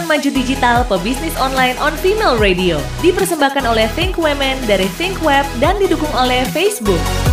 Perempuan 0.00 0.16
Maju 0.16 0.30
Digital 0.32 0.78
Pebisnis 0.88 1.36
Online 1.36 1.76
on 1.76 1.92
Female 2.00 2.40
Radio. 2.40 2.80
Dipersembahkan 3.04 3.68
oleh 3.68 3.84
Think 3.92 4.16
Women 4.16 4.56
dari 4.64 4.88
Think 4.96 5.20
Web 5.20 5.44
dan 5.60 5.76
didukung 5.76 6.08
oleh 6.16 6.40
Facebook. 6.56 7.29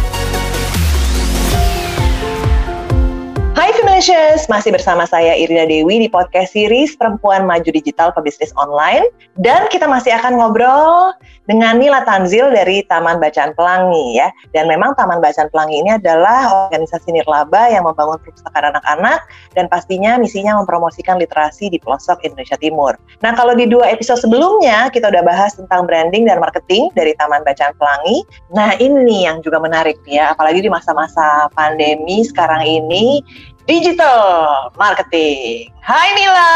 Hai 3.67 3.75
Femalicious, 3.75 4.47
masih 4.47 4.71
bersama 4.71 5.03
saya 5.03 5.35
Irina 5.35 5.67
Dewi 5.67 5.99
di 5.99 6.07
podcast 6.07 6.55
series 6.55 6.95
Perempuan 6.95 7.43
Maju 7.43 7.67
Digital 7.67 8.15
Pebisnis 8.15 8.55
Online 8.55 9.03
dan 9.43 9.67
kita 9.67 9.83
masih 9.91 10.15
akan 10.15 10.39
ngobrol 10.39 11.11
dengan 11.51 11.75
Nila 11.75 12.07
Tanzil 12.07 12.47
dari 12.47 12.87
Taman 12.87 13.19
Bacaan 13.19 13.51
Pelangi 13.59 14.23
ya. 14.23 14.31
Dan 14.55 14.71
memang 14.71 14.95
Taman 14.95 15.19
Bacaan 15.19 15.51
Pelangi 15.51 15.83
ini 15.83 15.99
adalah 15.99 16.71
organisasi 16.71 17.11
nirlaba 17.11 17.67
yang 17.67 17.83
membangun 17.83 18.15
perpustakaan 18.23 18.71
anak-anak 18.71 19.27
dan 19.51 19.67
pastinya 19.67 20.15
misinya 20.15 20.55
mempromosikan 20.63 21.19
literasi 21.19 21.67
di 21.67 21.75
pelosok 21.83 22.23
Indonesia 22.23 22.55
Timur. 22.55 22.95
Nah, 23.19 23.35
kalau 23.35 23.51
di 23.51 23.67
dua 23.67 23.91
episode 23.91 24.23
sebelumnya 24.23 24.87
kita 24.95 25.11
udah 25.11 25.27
bahas 25.27 25.59
tentang 25.59 25.83
branding 25.83 26.23
dan 26.23 26.39
marketing 26.39 26.87
dari 26.95 27.11
Taman 27.19 27.43
Bacaan 27.43 27.75
Pelangi. 27.75 28.23
Nah, 28.55 28.79
ini 28.79 29.27
yang 29.27 29.43
juga 29.43 29.59
menarik 29.59 29.99
ya, 30.07 30.31
apalagi 30.31 30.63
di 30.63 30.71
masa-masa 30.71 31.51
pandemi 31.51 32.23
sekarang 32.23 32.63
ini 32.63 33.19
digital 33.67 34.71
marketing. 34.79 35.69
Hai 35.83 36.07
Nila. 36.15 36.51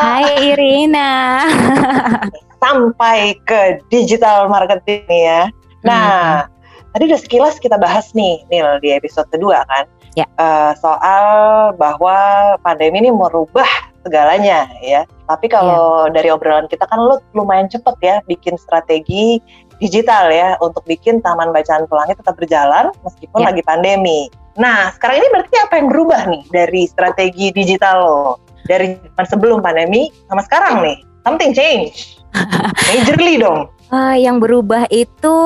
Hai 0.00 0.24
Irina. 0.56 1.12
Sampai 2.64 3.36
ke 3.44 3.84
digital 3.92 4.48
marketing 4.48 5.04
ya. 5.06 5.52
Nah, 5.84 6.48
hmm. 6.48 6.90
tadi 6.96 7.02
udah 7.12 7.20
sekilas 7.20 7.60
kita 7.60 7.76
bahas 7.78 8.10
nih, 8.16 8.42
Nil, 8.50 8.80
di 8.80 8.96
episode 8.96 9.28
kedua 9.30 9.62
kan. 9.68 9.84
Ya. 10.16 10.26
Uh, 10.40 10.74
soal 10.80 11.22
bahwa 11.78 12.56
pandemi 12.64 13.04
ini 13.04 13.12
merubah 13.12 13.68
segalanya 14.02 14.66
ya. 14.80 15.04
Tapi 15.28 15.52
kalau 15.52 16.08
ya. 16.08 16.16
dari 16.16 16.32
obrolan 16.32 16.66
kita 16.66 16.88
kan 16.88 16.98
lu 16.98 17.20
lumayan 17.36 17.68
cepet 17.68 17.94
ya 18.00 18.16
bikin 18.24 18.56
strategi 18.56 19.38
digital 19.78 20.30
ya 20.30 20.58
untuk 20.58 20.82
bikin 20.84 21.22
taman 21.22 21.54
bacaan 21.54 21.86
pelangi 21.86 22.14
tetap 22.18 22.34
berjalan 22.34 22.90
meskipun 23.02 23.40
ya. 23.42 23.46
lagi 23.50 23.62
pandemi. 23.62 24.30
Nah, 24.58 24.90
sekarang 24.90 25.22
ini 25.22 25.28
berarti 25.30 25.56
apa 25.62 25.74
yang 25.78 25.88
berubah 25.88 26.20
nih 26.26 26.42
dari 26.50 26.82
strategi 26.90 27.54
digital 27.54 27.96
lo? 28.02 28.22
Dari 28.66 28.98
sebelum 29.24 29.62
pandemi 29.62 30.10
sama 30.26 30.42
sekarang 30.44 30.82
nih? 30.82 30.98
Something 31.22 31.54
change. 31.54 32.18
Majorly 32.90 33.38
dong. 33.38 33.70
Uh, 33.88 34.18
yang 34.18 34.42
berubah 34.42 34.84
itu 34.92 35.36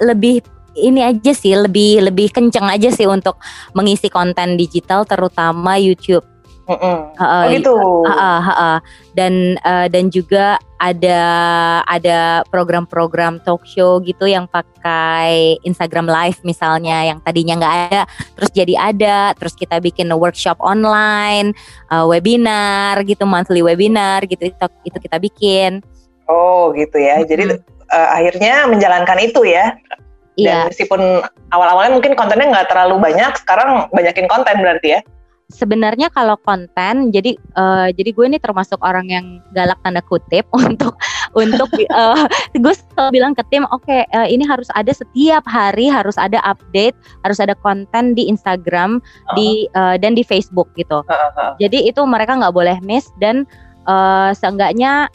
lebih 0.00 0.40
ini 0.78 1.02
aja 1.02 1.34
sih, 1.34 1.52
lebih 1.52 2.06
lebih 2.06 2.30
kenceng 2.30 2.70
aja 2.70 2.88
sih 2.94 3.04
untuk 3.04 3.36
mengisi 3.74 4.06
konten 4.06 4.54
digital 4.54 5.02
terutama 5.02 5.76
YouTube. 5.76 6.24
Mm 6.70 6.78
-mm. 6.78 6.96
Uh, 7.18 7.26
oh 7.26 7.42
gitu. 7.50 7.74
Uh, 8.06 8.14
uh, 8.14 8.38
uh, 8.38 8.50
uh. 8.54 8.78
Dan 9.18 9.58
uh, 9.66 9.90
dan 9.90 10.06
juga 10.06 10.54
ada 10.78 11.20
ada 11.84 12.46
program-program 12.48 13.42
talk 13.42 13.66
show 13.66 13.98
gitu 14.06 14.30
yang 14.30 14.46
pakai 14.46 15.58
Instagram 15.66 16.06
Live 16.06 16.40
misalnya 16.46 17.10
yang 17.10 17.18
tadinya 17.20 17.58
nggak 17.58 17.76
ada, 17.90 18.02
terus 18.38 18.50
jadi 18.54 18.74
ada, 18.78 19.18
terus 19.34 19.58
kita 19.58 19.82
bikin 19.82 20.08
workshop 20.14 20.56
online, 20.62 21.52
uh, 21.90 22.06
webinar 22.06 23.02
gitu, 23.02 23.26
monthly 23.26 23.66
webinar 23.66 24.22
gitu 24.30 24.46
itu, 24.48 24.66
itu 24.86 24.98
kita 25.02 25.18
bikin. 25.18 25.82
Oh 26.30 26.70
gitu 26.78 27.02
ya. 27.02 27.18
Mm 27.18 27.26
-hmm. 27.26 27.30
Jadi 27.34 27.42
uh, 27.90 28.08
akhirnya 28.14 28.54
menjalankan 28.70 29.18
itu 29.18 29.42
ya. 29.42 29.74
Iya. 30.40 30.72
meskipun 30.72 31.20
awal-awalnya 31.52 32.00
mungkin 32.00 32.16
kontennya 32.16 32.48
nggak 32.48 32.72
terlalu 32.72 32.96
banyak, 32.96 33.28
sekarang 33.44 33.92
banyakin 33.92 34.24
konten 34.24 34.56
berarti 34.62 34.96
ya 34.96 35.00
sebenarnya 35.50 36.08
kalau 36.14 36.38
konten 36.40 37.10
jadi 37.10 37.34
uh, 37.58 37.90
jadi 37.90 38.10
gue 38.14 38.24
ini 38.30 38.38
termasuk 38.38 38.78
orang 38.80 39.10
yang 39.10 39.26
galak 39.52 39.76
tanda 39.82 40.00
kutip 40.06 40.46
untuk 40.62 40.94
untuk 41.34 41.68
uh, 41.90 42.24
gue 42.64 42.74
selalu 42.74 43.10
bilang 43.10 43.34
ke 43.34 43.42
tim 43.50 43.66
oke 43.68 43.82
okay, 43.84 44.06
uh, 44.14 44.24
eh, 44.24 44.32
ini 44.32 44.46
harus 44.46 44.70
ada 44.78 44.94
setiap 44.94 45.42
hari 45.50 45.90
harus 45.90 46.14
ada 46.16 46.38
update 46.46 46.94
harus 47.26 47.42
ada 47.42 47.58
konten 47.58 48.14
di 48.14 48.30
Instagram 48.30 49.02
uh. 49.02 49.34
di 49.34 49.66
uh, 49.74 49.98
dan 49.98 50.14
di 50.14 50.22
Facebook 50.22 50.70
gitu 50.78 51.02
uh, 51.02 51.12
uh. 51.34 51.52
jadi 51.58 51.90
itu 51.90 52.00
mereka 52.06 52.38
nggak 52.38 52.54
boleh 52.54 52.78
miss 52.86 53.10
dan 53.18 53.44
uh, 53.90 54.30
seenggaknya 54.30 55.10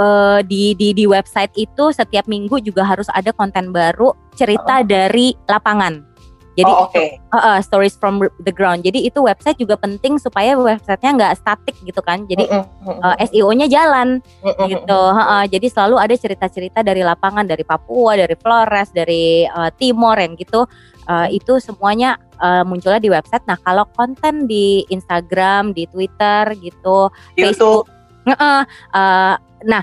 uh, 0.00 0.40
di 0.42 0.72
di 0.74 0.96
di 0.96 1.04
website 1.04 1.52
itu 1.60 1.92
setiap 1.92 2.24
minggu 2.24 2.58
juga 2.64 2.88
harus 2.88 3.06
ada 3.12 3.30
konten 3.36 3.70
baru 3.70 4.16
cerita 4.34 4.80
uh. 4.80 4.86
dari 4.86 5.36
lapangan 5.46 6.13
jadi 6.54 6.70
oh, 6.70 6.86
okay. 6.86 7.18
itu, 7.18 7.34
uh, 7.34 7.38
uh, 7.38 7.58
stories 7.58 7.98
from 7.98 8.22
the 8.46 8.54
ground. 8.54 8.86
Jadi 8.86 9.10
itu 9.10 9.18
website 9.18 9.58
juga 9.58 9.74
penting 9.74 10.22
supaya 10.22 10.54
websitenya 10.54 11.10
nggak 11.18 11.34
statik 11.42 11.74
gitu 11.82 11.98
kan. 11.98 12.22
Jadi 12.30 12.46
uh, 12.46 12.62
uh, 12.86 13.14
SEO-nya 13.18 13.66
jalan 13.66 14.22
gitu. 14.70 14.94
Uh, 14.94 15.18
uh, 15.18 15.44
jadi 15.50 15.66
selalu 15.66 15.98
ada 15.98 16.14
cerita-cerita 16.14 16.86
dari 16.86 17.02
lapangan, 17.02 17.42
dari 17.42 17.66
Papua, 17.66 18.14
dari 18.14 18.38
Flores, 18.38 18.94
dari 18.94 19.42
uh, 19.50 19.70
Timor 19.74 20.22
yang 20.22 20.38
gitu. 20.38 20.62
Uh, 21.04 21.28
itu 21.28 21.60
semuanya 21.60 22.16
uh, 22.38 22.62
munculnya 22.62 23.02
di 23.02 23.10
website. 23.10 23.44
Nah 23.50 23.58
kalau 23.60 23.84
konten 23.92 24.46
di 24.46 24.86
Instagram, 24.88 25.74
di 25.74 25.90
Twitter 25.90 26.54
gitu, 26.62 27.10
YouTube. 27.34 27.84
Facebook. 27.84 27.84
Uh, 28.24 28.64
uh, 28.94 29.36
nah 29.66 29.82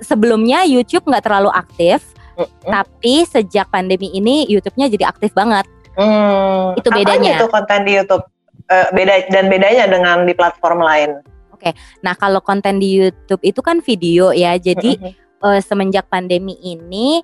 sebelumnya 0.00 0.62
YouTube 0.62 1.04
nggak 1.10 1.26
terlalu 1.26 1.50
aktif. 1.50 2.14
Uh, 2.38 2.48
Tapi 2.64 3.28
sejak 3.28 3.68
pandemi 3.68 4.08
ini 4.14 4.48
YouTube-nya 4.48 4.88
jadi 4.88 5.10
aktif 5.10 5.36
banget. 5.36 5.68
Hmm, 5.96 6.78
itu 6.78 6.88
bedanya. 6.88 7.36
itu 7.36 7.46
konten 7.52 7.80
di 7.84 7.92
YouTube 8.00 8.24
uh, 8.72 8.88
beda 8.96 9.28
dan 9.28 9.44
bedanya 9.52 9.84
dengan 9.88 10.24
di 10.24 10.32
platform 10.32 10.80
lain. 10.80 11.20
Oke, 11.52 11.70
okay. 11.70 11.72
nah 12.00 12.16
kalau 12.16 12.40
konten 12.42 12.80
di 12.80 12.98
YouTube 12.98 13.42
itu 13.44 13.60
kan 13.60 13.84
video 13.84 14.32
ya, 14.32 14.56
jadi 14.56 14.98
uh, 15.44 15.60
semenjak 15.60 16.08
pandemi 16.08 16.56
ini 16.62 17.20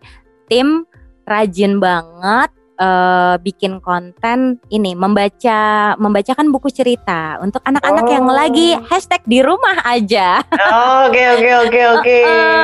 tim 0.47 0.85
rajin 1.29 1.81
banget 1.81 2.51
uh, 2.81 3.37
bikin 3.43 3.83
konten 3.83 4.57
ini 4.73 4.95
membaca 4.95 5.93
membacakan 5.99 6.49
buku 6.55 6.71
cerita 6.73 7.37
untuk 7.43 7.61
anak-anak 7.67 8.05
oh. 8.07 8.13
yang 8.15 8.27
lagi 8.31 8.69
hashtag 8.89 9.21
di 9.27 9.43
rumah 9.45 9.83
aja. 9.85 10.41
Oke 11.07 11.23
oke 11.37 11.51
oke 11.69 11.81
oke. 12.01 12.19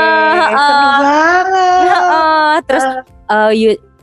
Seru 0.65 0.91
banget. 1.03 2.63
Terus 2.65 2.87
uh, 3.29 3.53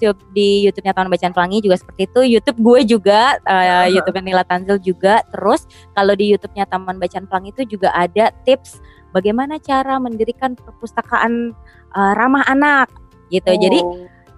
YouTube 0.02 0.34
di 0.34 0.66
YouTube-nya 0.66 0.98
Taman 0.98 1.14
Bacaan 1.14 1.34
Pelangi 1.38 1.62
juga 1.62 1.78
seperti 1.78 2.10
itu. 2.10 2.22
YouTube 2.26 2.58
gue 2.58 2.80
juga, 2.98 3.38
uh, 3.46 3.86
YouTube 3.86 4.18
Nila 4.26 4.42
Tanzil 4.42 4.82
juga. 4.82 5.22
Terus 5.30 5.70
kalau 5.94 6.18
di 6.18 6.34
YouTube-nya 6.34 6.66
Taman 6.66 6.98
Bacaan 6.98 7.30
Pelangi 7.30 7.54
itu 7.54 7.78
juga 7.78 7.94
ada 7.94 8.34
tips 8.44 8.82
bagaimana 9.14 9.62
cara 9.62 10.02
mendirikan 10.02 10.58
perpustakaan 10.58 11.54
uh, 11.94 12.14
ramah 12.18 12.42
anak 12.50 12.90
gitu. 13.30 13.54
Oh. 13.54 13.60
Jadi 13.62 13.80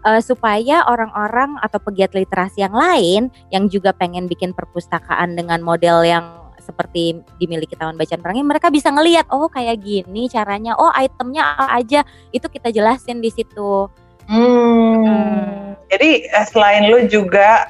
uh, 0.03 0.21
supaya 0.21 0.83
orang-orang 0.85 1.55
atau 1.63 1.79
pegiat 1.79 2.11
literasi 2.11 2.61
yang 2.61 2.75
lain 2.75 3.31
yang 3.55 3.71
juga 3.71 3.95
pengen 3.95 4.27
bikin 4.27 4.51
perpustakaan 4.51 5.39
dengan 5.39 5.63
model 5.63 6.03
yang 6.03 6.43
seperti 6.63 7.19
dimiliki 7.43 7.75
Taman 7.75 7.99
Bacaan 7.99 8.23
Pelangi, 8.23 8.39
mereka 8.39 8.71
bisa 8.71 8.87
ngelihat 8.87 9.27
oh 9.35 9.51
kayak 9.51 9.83
gini 9.83 10.31
caranya, 10.31 10.79
oh 10.79 10.87
itemnya 10.95 11.59
apa 11.59 11.75
aja, 11.75 12.07
itu 12.31 12.47
kita 12.47 12.71
jelasin 12.71 13.19
di 13.19 13.27
situ. 13.27 13.91
Hmm. 14.27 15.03
hmm. 15.05 15.77
Jadi 15.93 16.09
eh, 16.25 16.45
selain 16.49 16.89
lu 16.89 17.05
juga 17.05 17.69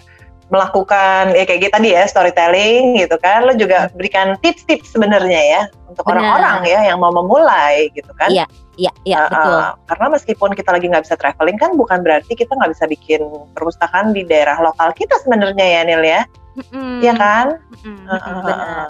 melakukan 0.53 1.34
ya 1.34 1.50
kayak 1.50 1.59
gitu 1.66 1.74
tadi 1.74 1.90
ya 1.97 2.06
storytelling 2.06 3.02
gitu 3.02 3.18
kan, 3.18 3.41
lu 3.41 3.58
juga 3.58 3.90
berikan 3.97 4.38
tips-tips 4.46 4.94
sebenarnya 4.94 5.42
ya 5.42 5.62
untuk 5.90 6.06
orang-orang 6.06 6.62
ya 6.69 6.94
yang 6.94 7.02
mau 7.02 7.09
memulai 7.09 7.90
gitu 7.97 8.13
kan? 8.13 8.30
Iya, 8.30 8.46
iya, 8.78 8.94
iya 9.02 9.18
uh, 9.25 9.30
betul. 9.34 9.58
Uh, 9.58 9.74
karena 9.90 10.06
meskipun 10.13 10.50
kita 10.53 10.69
lagi 10.69 10.86
nggak 10.94 11.09
bisa 11.09 11.18
traveling 11.18 11.58
kan 11.58 11.74
bukan 11.74 12.06
berarti 12.06 12.38
kita 12.38 12.53
nggak 12.53 12.69
bisa 12.69 12.86
bikin 12.86 13.25
perpustakaan 13.58 14.13
di 14.13 14.22
daerah 14.30 14.62
lokal 14.62 14.94
kita 14.94 15.18
sebenarnya 15.25 15.66
ya 15.66 15.81
Nil 15.90 16.03
ya, 16.06 16.22
mm-hmm. 16.62 17.18
kan? 17.18 17.47
Mm-hmm. 17.74 18.06
Uh, 18.06 18.13
uh, 18.13 18.50
uh. 18.50 18.88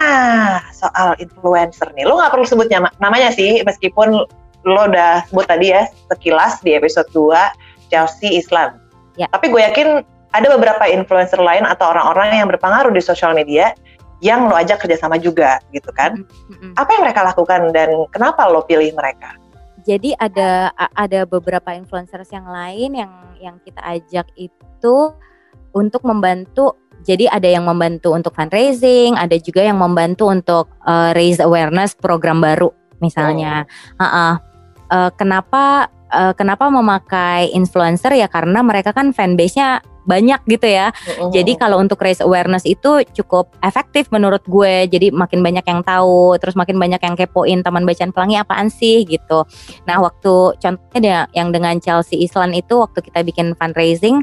Nah 0.00 0.64
soal 0.72 1.12
influencer 1.20 1.92
nih, 1.92 2.08
lu 2.08 2.16
nggak 2.16 2.32
perlu 2.32 2.48
sebut 2.48 2.72
namanya 3.04 3.28
sih 3.36 3.60
meskipun 3.68 4.24
lo 4.64 4.88
udah 4.88 5.28
sebut 5.28 5.46
tadi 5.46 5.70
ya 5.72 5.84
sekilas 6.08 6.60
di 6.64 6.72
episode 6.76 7.08
2 7.12 7.92
Chelsea 7.92 8.40
Islam. 8.40 8.80
Ya. 9.14 9.30
Tapi 9.30 9.52
gue 9.52 9.62
yakin 9.62 10.02
ada 10.34 10.46
beberapa 10.50 10.90
influencer 10.90 11.38
lain 11.38 11.62
atau 11.62 11.94
orang-orang 11.94 12.42
yang 12.42 12.48
berpengaruh 12.50 12.90
di 12.90 12.98
sosial 12.98 13.36
media 13.36 13.70
yang 14.18 14.50
lo 14.50 14.56
ajak 14.56 14.82
kerjasama 14.82 15.20
juga 15.20 15.62
gitu 15.70 15.92
kan. 15.94 16.24
Mm-hmm. 16.50 16.74
Apa 16.74 16.90
yang 16.96 17.02
mereka 17.06 17.20
lakukan 17.22 17.70
dan 17.70 17.94
kenapa 18.10 18.48
lo 18.50 18.66
pilih 18.66 18.90
mereka? 18.96 19.36
Jadi 19.84 20.16
ada 20.16 20.72
ada 20.96 21.28
beberapa 21.28 21.76
influencers 21.76 22.32
yang 22.32 22.48
lain 22.48 22.96
yang 22.96 23.12
yang 23.38 23.56
kita 23.62 23.78
ajak 23.84 24.26
itu 24.34 24.96
untuk 25.76 26.02
membantu 26.08 26.74
jadi 27.04 27.28
ada 27.28 27.44
yang 27.44 27.68
membantu 27.68 28.16
untuk 28.16 28.32
fundraising, 28.32 29.12
ada 29.20 29.36
juga 29.36 29.60
yang 29.60 29.76
membantu 29.76 30.32
untuk 30.32 30.72
uh, 30.88 31.12
raise 31.12 31.36
awareness 31.36 31.92
program 31.92 32.40
baru 32.40 32.72
misalnya. 33.04 33.68
Oh. 34.00 34.02
Uh 34.02 34.08
-uh 34.08 34.53
uh, 34.94 35.10
kenapa 35.18 35.90
uh, 36.14 36.32
kenapa 36.38 36.70
memakai 36.70 37.50
influencer 37.50 38.14
ya 38.14 38.30
karena 38.30 38.62
mereka 38.62 38.94
kan 38.94 39.10
fanbase-nya 39.10 39.82
banyak 40.04 40.40
gitu 40.46 40.68
ya. 40.68 40.92
Jadi 41.32 41.56
kalau 41.56 41.80
untuk 41.80 41.96
raise 42.04 42.20
awareness 42.20 42.68
itu 42.68 43.02
cukup 43.16 43.50
efektif 43.64 44.12
menurut 44.12 44.44
gue. 44.44 44.84
Jadi 44.88 45.10
makin 45.10 45.40
banyak 45.40 45.64
yang 45.64 45.80
tahu, 45.80 46.36
terus 46.38 46.54
makin 46.54 46.76
banyak 46.76 47.00
yang 47.00 47.16
kepoin 47.16 47.64
Taman 47.64 47.88
Bacaan 47.88 48.12
Pelangi 48.12 48.36
apaan 48.36 48.68
sih 48.68 49.08
gitu. 49.08 49.48
Nah 49.88 49.96
waktu 50.04 50.60
contohnya 50.60 51.26
yang 51.32 51.50
dengan 51.50 51.80
Chelsea 51.80 52.20
Island 52.20 52.52
itu 52.52 52.76
waktu 52.84 53.00
kita 53.00 53.24
bikin 53.24 53.56
fundraising 53.56 54.20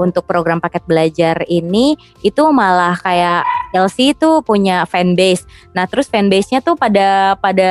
untuk 0.00 0.24
program 0.24 0.58
paket 0.64 0.82
belajar 0.88 1.44
ini 1.46 1.94
itu 2.24 2.42
malah 2.48 2.96
kayak 2.96 3.44
Chelsea 3.74 4.16
itu 4.16 4.40
punya 4.42 4.84
fanbase. 4.88 5.44
Nah 5.76 5.84
terus 5.84 6.08
fanbase-nya 6.08 6.64
tuh 6.64 6.74
pada 6.74 7.36
pada 7.38 7.70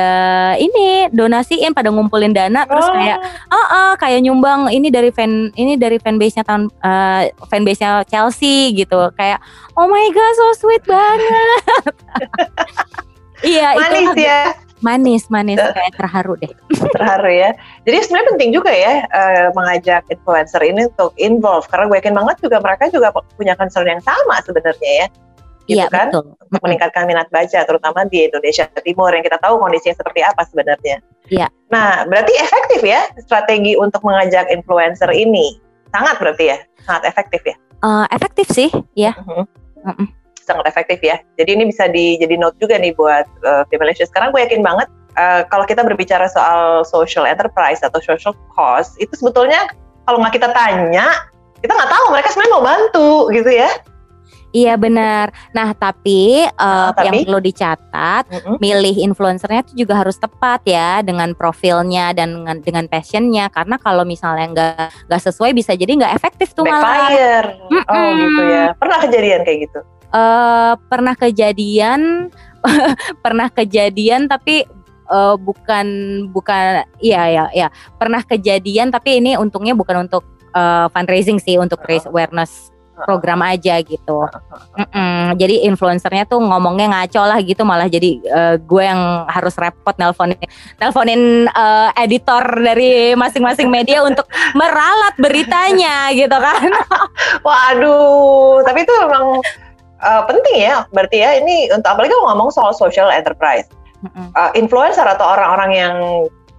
ini 0.56 1.10
donasiin, 1.10 1.74
pada 1.74 1.90
ngumpulin 1.90 2.32
dana, 2.32 2.64
terus 2.64 2.86
Oh. 2.88 2.94
kayak 2.94 3.18
ah 3.52 3.66
ah, 3.68 3.90
kayak 4.00 4.24
nyumbang 4.24 4.72
ini 4.72 4.88
dari 4.88 5.12
fan 5.12 5.52
ini 5.58 5.76
dari 5.76 6.00
fanbase-nya 6.00 6.44
tahun 6.46 6.70
eh, 6.70 7.34
fanbase-nya 7.46 8.06
Chelsea 8.08 8.72
gitu. 8.72 9.10
Kayak 9.18 9.42
oh 9.76 9.86
my 9.86 10.06
god 10.14 10.32
so 10.36 10.46
sweet 10.66 10.82
banget. 10.86 11.94
Iya, 13.38 13.70
itu 13.70 13.86
manis 13.86 14.14
ya 14.18 14.50
manis, 14.80 15.22
manis 15.30 15.58
kayak 15.58 15.94
terharu 15.98 16.38
deh. 16.38 16.52
terharu 16.96 17.30
ya. 17.30 17.50
Jadi 17.86 17.96
sebenarnya 18.06 18.28
penting 18.34 18.50
juga 18.54 18.72
ya 18.72 19.04
eh, 19.06 19.48
mengajak 19.54 20.02
influencer 20.10 20.62
ini 20.62 20.86
untuk 20.86 21.14
involve 21.18 21.66
karena 21.70 21.90
gue 21.90 21.98
yakin 21.98 22.14
banget 22.14 22.36
juga 22.42 22.58
mereka 22.62 22.84
juga 22.90 23.08
punya 23.34 23.54
concern 23.58 23.86
yang 23.90 24.02
sama 24.02 24.38
sebenarnya 24.46 25.06
ya. 25.06 25.08
Gitu 25.68 25.84
Iya, 25.84 25.92
kan? 25.92 26.08
betul. 26.08 26.24
Untuk 26.48 26.62
meningkatkan 26.64 27.04
minat 27.04 27.28
baca 27.28 27.60
terutama 27.68 28.08
di 28.08 28.24
Indonesia 28.24 28.64
Timur 28.80 29.12
yang 29.12 29.20
kita 29.20 29.36
tahu 29.36 29.60
kondisinya 29.60 30.00
seperti 30.00 30.20
apa 30.24 30.42
sebenarnya. 30.48 30.96
Iya. 31.28 31.46
Nah, 31.68 32.08
berarti 32.08 32.32
efektif 32.40 32.80
ya 32.80 33.04
strategi 33.20 33.76
untuk 33.76 34.00
mengajak 34.00 34.48
influencer 34.48 35.12
ini. 35.12 35.60
Sangat 35.92 36.16
berarti 36.16 36.56
ya, 36.56 36.58
sangat 36.88 37.12
efektif 37.12 37.44
ya. 37.44 37.56
Eh, 37.84 38.06
efektif 38.16 38.46
sih, 38.48 38.72
ya. 38.96 39.12
Mhm. 39.22 39.44
Mm-mm. 39.84 40.08
sangat 40.48 40.64
efektif 40.72 41.04
ya. 41.04 41.20
Jadi 41.36 41.60
ini 41.60 41.68
bisa 41.68 41.92
di, 41.92 42.16
jadi 42.16 42.40
note 42.40 42.56
juga 42.56 42.80
nih 42.80 42.96
buat 42.96 43.28
uh, 43.44 43.68
Femalicious. 43.68 44.08
Sekarang 44.08 44.32
gue 44.32 44.40
yakin 44.40 44.64
banget 44.64 44.88
uh, 45.20 45.44
kalau 45.52 45.68
kita 45.68 45.84
berbicara 45.84 46.24
soal 46.24 46.88
social 46.88 47.28
enterprise 47.28 47.84
atau 47.84 48.00
social 48.00 48.32
cause 48.56 48.96
itu 48.96 49.12
sebetulnya 49.12 49.68
kalau 50.08 50.24
nggak 50.24 50.40
kita 50.40 50.48
tanya 50.56 51.28
kita 51.60 51.68
nggak 51.76 51.92
tahu 51.92 52.04
mereka 52.16 52.32
sebenarnya 52.32 52.54
mau 52.56 52.64
bantu 52.64 53.10
gitu 53.36 53.50
ya. 53.52 53.68
Iya 54.48 54.80
benar. 54.80 55.28
Nah 55.52 55.76
tapi, 55.76 56.48
Ah, 56.56 56.88
tapi? 56.96 57.04
yang 57.04 57.14
perlu 57.28 57.40
dicatat, 57.44 58.24
milih 58.64 58.96
influencernya 59.12 59.60
itu 59.68 59.84
juga 59.84 60.00
harus 60.00 60.16
tepat 60.16 60.64
ya 60.64 61.04
dengan 61.04 61.36
profilnya 61.36 62.16
dan 62.16 62.32
dengan 62.40 62.56
dengan 62.64 62.84
passionnya. 62.88 63.52
Karena 63.52 63.76
kalau 63.76 64.08
misalnya 64.08 64.46
nggak 64.48 65.08
nggak 65.12 65.22
sesuai 65.28 65.52
bisa 65.52 65.76
jadi 65.76 65.92
nggak 66.00 66.14
efektif 66.16 66.56
tuh 66.56 66.64
malah. 66.64 67.12
Backfire. 67.12 67.48
Oh 67.60 67.76
Mm-mm. 67.76 68.20
gitu 68.24 68.42
ya. 68.48 68.64
Pernah 68.80 68.98
kejadian 69.04 69.40
kayak 69.44 69.58
gitu. 69.68 69.80
Eh, 70.08 70.72
pernah 70.88 71.12
kejadian, 71.12 72.00
pernah 73.24 73.48
kejadian 73.52 74.32
tapi 74.32 74.64
eh, 75.08 75.36
bukan 75.36 75.86
bukan, 76.32 76.88
iya 77.04 77.22
ya 77.28 77.44
ya 77.52 77.68
pernah 78.00 78.24
kejadian 78.24 78.88
tapi 78.88 79.20
ini 79.20 79.36
untungnya 79.36 79.76
bukan 79.76 80.08
untuk 80.08 80.24
eh, 80.56 80.86
fundraising 80.88 81.36
sih 81.36 81.60
untuk 81.60 81.84
raise 81.84 82.08
awareness 82.08 82.72
program 83.04 83.40
aja 83.44 83.78
gitu. 83.82 84.26
Mm-mm. 84.74 85.38
Jadi 85.38 85.68
influencernya 85.68 86.26
tuh 86.26 86.42
ngomongnya 86.42 86.90
ngaco 86.90 87.22
lah 87.22 87.38
gitu 87.42 87.62
malah 87.62 87.86
jadi 87.86 88.10
eh, 88.22 88.54
gue 88.58 88.82
yang 88.82 89.26
harus 89.30 89.54
repot 89.58 89.94
nelponin 89.98 90.38
nelponin 90.80 91.46
eh, 91.46 91.88
editor 92.02 92.42
dari 92.58 93.14
masing-masing 93.14 93.68
media 93.70 94.02
untuk 94.08 94.26
meralat 94.56 95.14
beritanya 95.18 96.10
gitu 96.14 96.34
kan. 96.34 96.70
Waduh, 97.46 98.62
tapi 98.66 98.82
itu 98.82 98.92
memang 99.06 99.42
uh, 100.02 100.22
penting 100.26 100.56
ya. 100.62 100.86
Berarti 100.94 101.16
ya 101.22 101.30
ini 101.38 101.70
untuk 101.74 101.88
apalagi 101.90 102.14
kalau 102.14 102.34
ngomong 102.34 102.50
soal 102.54 102.72
social 102.74 103.10
enterprise. 103.10 103.66
Uh, 104.38 104.54
influencer 104.54 105.02
atau 105.02 105.26
orang-orang 105.26 105.70
yang 105.74 105.96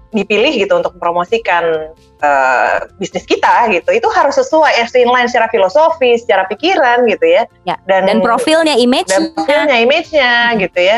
dipilih 0.10 0.58
gitu 0.58 0.74
untuk 0.74 0.98
mempromosikan 0.98 1.94
uh, 2.26 2.76
bisnis 2.98 3.30
kita 3.30 3.70
gitu 3.70 3.94
itu 3.94 4.08
harus 4.10 4.34
sesuai 4.42 4.74
inline 4.98 5.30
secara 5.30 5.46
filosofi, 5.54 6.18
secara 6.18 6.50
pikiran 6.50 7.06
gitu 7.06 7.26
ya. 7.26 7.44
Ya, 7.70 7.78
Dan 7.86 8.10
Dan 8.10 8.20
profilnya, 8.26 8.74
dan 8.74 8.86
image-nya 8.86 9.20
profilnya, 9.38 9.78
image-nya 9.86 10.32
gitu 10.58 10.80
ya. 10.82 10.98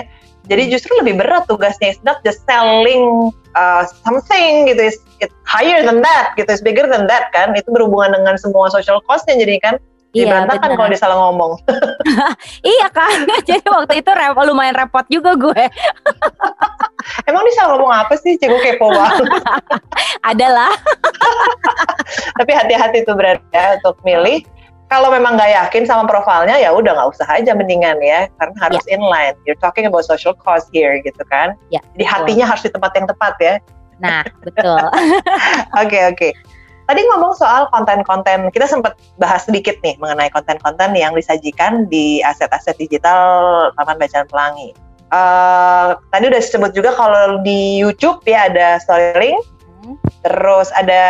Jadi 0.50 0.74
justru 0.74 0.92
lebih 0.98 1.22
berat 1.22 1.46
tugasnya. 1.46 1.94
It's 1.94 2.02
not 2.02 2.24
just 2.26 2.42
selling 2.50 3.30
uh, 3.54 3.84
something 4.04 4.68
gitu. 4.68 4.82
It's, 4.90 5.00
it's 5.22 5.36
higher 5.46 5.86
than 5.86 6.02
that 6.02 6.34
gitu. 6.36 6.50
It's 6.50 6.64
bigger 6.64 6.90
than 6.90 7.06
that 7.08 7.30
kan. 7.36 7.54
Itu 7.54 7.70
berhubungan 7.70 8.18
dengan 8.18 8.36
semua 8.42 8.72
social 8.74 9.00
cost-nya 9.06 9.38
jadi 9.38 9.60
kan. 9.62 9.76
Iya, 10.12 10.28
berantakan 10.28 10.76
benar. 10.76 10.76
kalau 10.76 10.90
dia 10.92 11.00
salah 11.00 11.18
ngomong. 11.28 11.52
Iya 12.68 12.88
kan, 12.92 13.26
jadi 13.50 13.64
waktu 13.64 14.04
itu 14.04 14.12
rep- 14.12 14.44
lumayan 14.44 14.76
repot 14.76 15.08
juga 15.08 15.40
gue. 15.40 15.64
Emang 17.26 17.44
salah 17.56 17.78
ngomong 17.78 17.94
apa 17.94 18.14
sih? 18.20 18.38
Cik, 18.38 18.48
gue 18.50 18.62
kepo 18.62 18.90
banget. 18.92 19.28
Adalah, 20.32 20.72
Tapi 22.40 22.52
hati-hati 22.54 23.04
tuh 23.06 23.16
berarti 23.18 23.46
ya 23.54 23.78
untuk 23.82 23.98
milih. 24.04 24.44
Kalau 24.92 25.08
memang 25.08 25.40
nggak 25.40 25.56
yakin 25.56 25.88
sama 25.88 26.04
profilnya 26.04 26.60
ya 26.60 26.76
udah 26.76 26.92
nggak 26.92 27.16
usah 27.16 27.24
aja 27.32 27.56
mendingan 27.56 27.96
ya 28.04 28.28
karena 28.36 28.56
harus 28.60 28.84
inline. 28.92 29.40
You're 29.48 29.60
talking 29.64 29.88
about 29.88 30.04
social 30.04 30.36
cause 30.36 30.68
here 30.76 31.00
gitu 31.00 31.24
kan. 31.32 31.56
Ya, 31.72 31.80
Jadi 31.96 32.04
hatinya 32.04 32.46
harus 32.52 32.68
di 32.68 32.72
tempat 32.76 32.92
yang 33.00 33.08
tepat 33.08 33.36
ya. 33.40 33.56
nah 34.02 34.26
betul. 34.44 34.82
Oke 35.86 36.00
oke. 36.10 36.30
Tadi 36.90 37.08
ngomong 37.08 37.38
soal 37.40 37.72
konten-konten, 37.72 38.52
kita 38.52 38.68
sempat 38.68 39.00
bahas 39.16 39.48
sedikit 39.48 39.80
nih 39.80 39.96
mengenai 40.02 40.28
konten-konten 40.28 40.92
yang 40.92 41.16
disajikan 41.16 41.88
di 41.88 42.20
aset-aset 42.20 42.76
digital 42.76 43.72
Taman 43.80 43.96
Bacaan 43.96 44.28
Pelangi. 44.28 44.76
Eh, 45.12 45.90
tadi 46.08 46.24
udah 46.26 46.40
disebut 46.40 46.72
juga 46.72 46.96
kalau 46.96 47.44
di 47.44 47.76
YouTube 47.78 48.24
ya 48.24 48.48
ada 48.48 48.80
storytelling, 48.80 49.44
terus 50.24 50.72
ada 50.72 51.04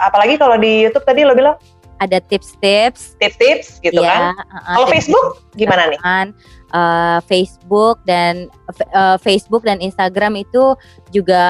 apalagi 0.00 0.40
kalau 0.40 0.56
di 0.56 0.88
YouTube 0.88 1.04
tadi 1.04 1.20
lo 1.20 1.36
bilang 1.36 1.60
Ada 1.96 2.20
tips-tips. 2.20 3.16
tips-tips 3.16 3.80
gitu 3.80 4.00
kan. 4.00 4.32
ya, 4.32 4.36
uh-uh, 4.36 4.60
Kalau 4.74 4.86
tips- 4.88 4.92
Facebook 5.08 5.26
gimana 5.54 5.88
nih? 5.88 6.00
kan 6.00 6.26
eh, 6.68 7.18
Facebook 7.24 8.00
dan 8.04 8.48
eh, 8.72 9.16
Facebook 9.16 9.60
dan 9.60 9.80
Instagram 9.80 10.36
itu 10.36 10.76
juga 11.08 11.44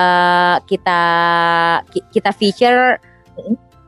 kita 0.67 1.03
ki- 1.91 2.07
kita 2.11 2.31
feature 2.31 2.99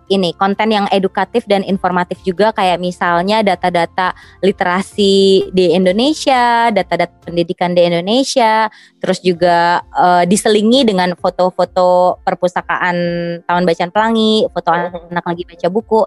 ini 0.08 0.32
konten 0.34 0.72
yang 0.72 0.88
edukatif 0.88 1.44
dan 1.44 1.60
informatif 1.62 2.18
juga 2.24 2.50
kayak 2.52 2.80
misalnya 2.80 3.44
data-data 3.44 4.16
literasi 4.40 5.48
di 5.52 5.72
Indonesia, 5.72 6.72
data-data 6.72 7.12
pendidikan 7.28 7.76
di 7.76 7.84
Indonesia, 7.84 8.72
terus 8.98 9.20
juga 9.20 9.84
eh, 9.94 10.24
diselingi 10.24 10.88
dengan 10.88 11.12
foto-foto 11.14 12.18
perpustakaan 12.24 12.96
Taman 13.44 13.64
Bacaan 13.68 13.92
Pelangi, 13.92 14.48
foto 14.48 14.68
Mhm. 14.72 15.12
anak 15.12 15.24
lagi 15.24 15.42
baca 15.44 15.68
buku. 15.68 16.00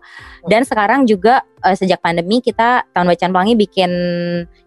Dan 0.45 0.65
sekarang 0.65 1.05
juga 1.05 1.45
eh, 1.61 1.77
sejak 1.77 2.01
pandemi 2.01 2.41
kita 2.41 2.83
Taman 2.91 3.13
Bacaan 3.13 3.31
Pelangi 3.31 3.53
bikin 3.53 3.91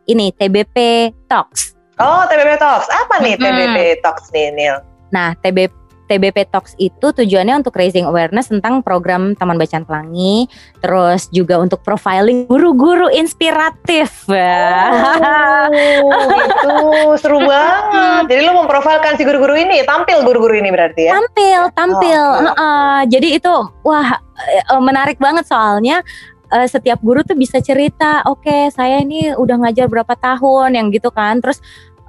ini 0.07 0.31
TBP 0.31 1.11
Talks. 1.27 1.75
Oh, 1.99 2.27
TBP 2.27 2.59
Talks. 2.59 2.87
Apa 2.91 3.23
nih 3.23 3.39
Mm-mm. 3.39 3.47
TBP 3.47 3.79
Talks 4.03 4.31
nih, 4.35 4.51
Nil? 4.55 4.77
Nah, 5.15 5.35
TBP 5.39 5.71
TBP 6.07 6.53
Talks 6.53 6.77
itu 6.77 7.11
tujuannya 7.11 7.65
untuk 7.65 7.77
raising 7.77 8.05
awareness 8.05 8.53
tentang 8.53 8.85
program 8.85 9.33
Taman 9.35 9.57
Bacaan 9.57 9.89
Pelangi, 9.89 10.47
terus 10.85 11.33
juga 11.33 11.59
untuk 11.61 11.81
profiling 11.81 12.47
guru-guru 12.49 13.09
inspiratif. 13.13 14.29
Oh, 14.29 14.37
gitu. 16.29 16.73
Seru 17.21 17.41
banget. 17.41 18.31
Jadi 18.31 18.41
lo 18.45 18.53
memprofilkan 18.65 19.17
si 19.17 19.25
guru-guru 19.25 19.57
ini, 19.57 19.83
tampil 19.89 20.21
guru-guru 20.23 20.55
ini 20.57 20.69
berarti 20.69 21.09
ya? 21.09 21.13
tampil, 21.17 21.61
tampil. 21.73 22.23
Oh. 22.23 22.43
Heeh. 22.45 22.99
jadi 23.09 23.29
itu 23.39 23.55
wah 23.85 24.21
eh, 24.51 24.81
menarik 24.81 25.19
banget 25.21 25.49
soalnya 25.49 26.03
eh, 26.53 26.69
setiap 26.69 27.01
guru 27.01 27.25
tuh 27.25 27.37
bisa 27.39 27.61
cerita, 27.61 28.23
oke 28.29 28.73
saya 28.73 29.01
ini 29.01 29.33
udah 29.35 29.67
ngajar 29.67 29.87
berapa 29.89 30.15
tahun 30.19 30.77
yang 30.77 30.87
gitu 30.93 31.11
kan, 31.11 31.41
terus 31.41 31.61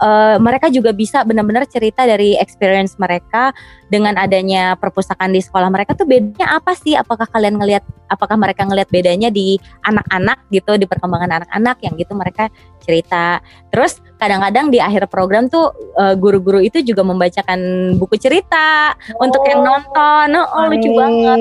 eh, 0.02 0.38
mereka 0.42 0.68
juga 0.72 0.92
bisa 0.92 1.24
benar-benar 1.24 1.68
cerita 1.70 2.04
dari 2.04 2.36
experience 2.40 2.96
mereka 3.00 3.56
dengan 3.88 4.18
adanya 4.18 4.74
perpustakaan 4.76 5.32
di 5.32 5.40
sekolah 5.40 5.70
mereka 5.70 5.94
tuh 5.94 6.10
bedanya 6.10 6.58
apa 6.58 6.74
sih? 6.74 6.98
Apakah 6.98 7.30
kalian 7.30 7.62
ngelihat, 7.62 7.86
apakah 8.10 8.36
mereka 8.36 8.66
ngelihat 8.66 8.90
bedanya 8.90 9.30
di 9.30 9.62
anak-anak 9.86 10.42
gitu, 10.50 10.76
di 10.76 10.86
perkembangan 10.90 11.44
anak-anak 11.44 11.78
yang 11.86 11.94
gitu 11.96 12.14
mereka 12.18 12.50
cerita. 12.82 13.42
Terus 13.74 13.98
kadang-kadang 14.22 14.70
di 14.70 14.78
akhir 14.78 15.10
program 15.10 15.50
tuh 15.50 15.74
eh, 15.98 16.16
guru-guru 16.16 16.62
itu 16.62 16.86
juga 16.86 17.02
membacakan 17.02 17.94
buku 17.98 18.16
cerita 18.22 18.94
untuk 19.18 19.42
yang 19.50 19.66
nonton. 19.66 20.30
Oh, 20.38 20.66
lucu 20.70 20.90
banget. 20.94 21.40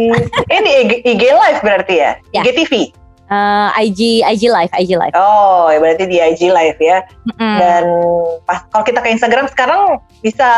Ini 0.49 0.71
IG, 0.85 0.91
IG 1.05 1.23
Live 1.33 1.61
berarti 1.61 1.95
ya? 2.01 2.13
Ya. 2.33 2.43
IGTV? 2.43 3.04
Eh, 3.25 3.69
IG 3.83 4.01
IG 4.23 4.43
live, 4.47 4.73
IG 4.75 4.91
live. 4.95 5.15
Oh, 5.15 5.67
ya 5.67 5.79
berarti 5.79 6.05
di 6.05 6.17
IG 6.17 6.49
Live 6.49 6.77
ya. 6.77 7.01
Mm-mm. 7.25 7.57
Dan 7.57 7.85
pas 8.43 8.61
kalau 8.69 8.85
kita 8.85 9.01
ke 9.01 9.09
Instagram 9.11 9.49
sekarang 9.49 9.97
bisa 10.21 10.49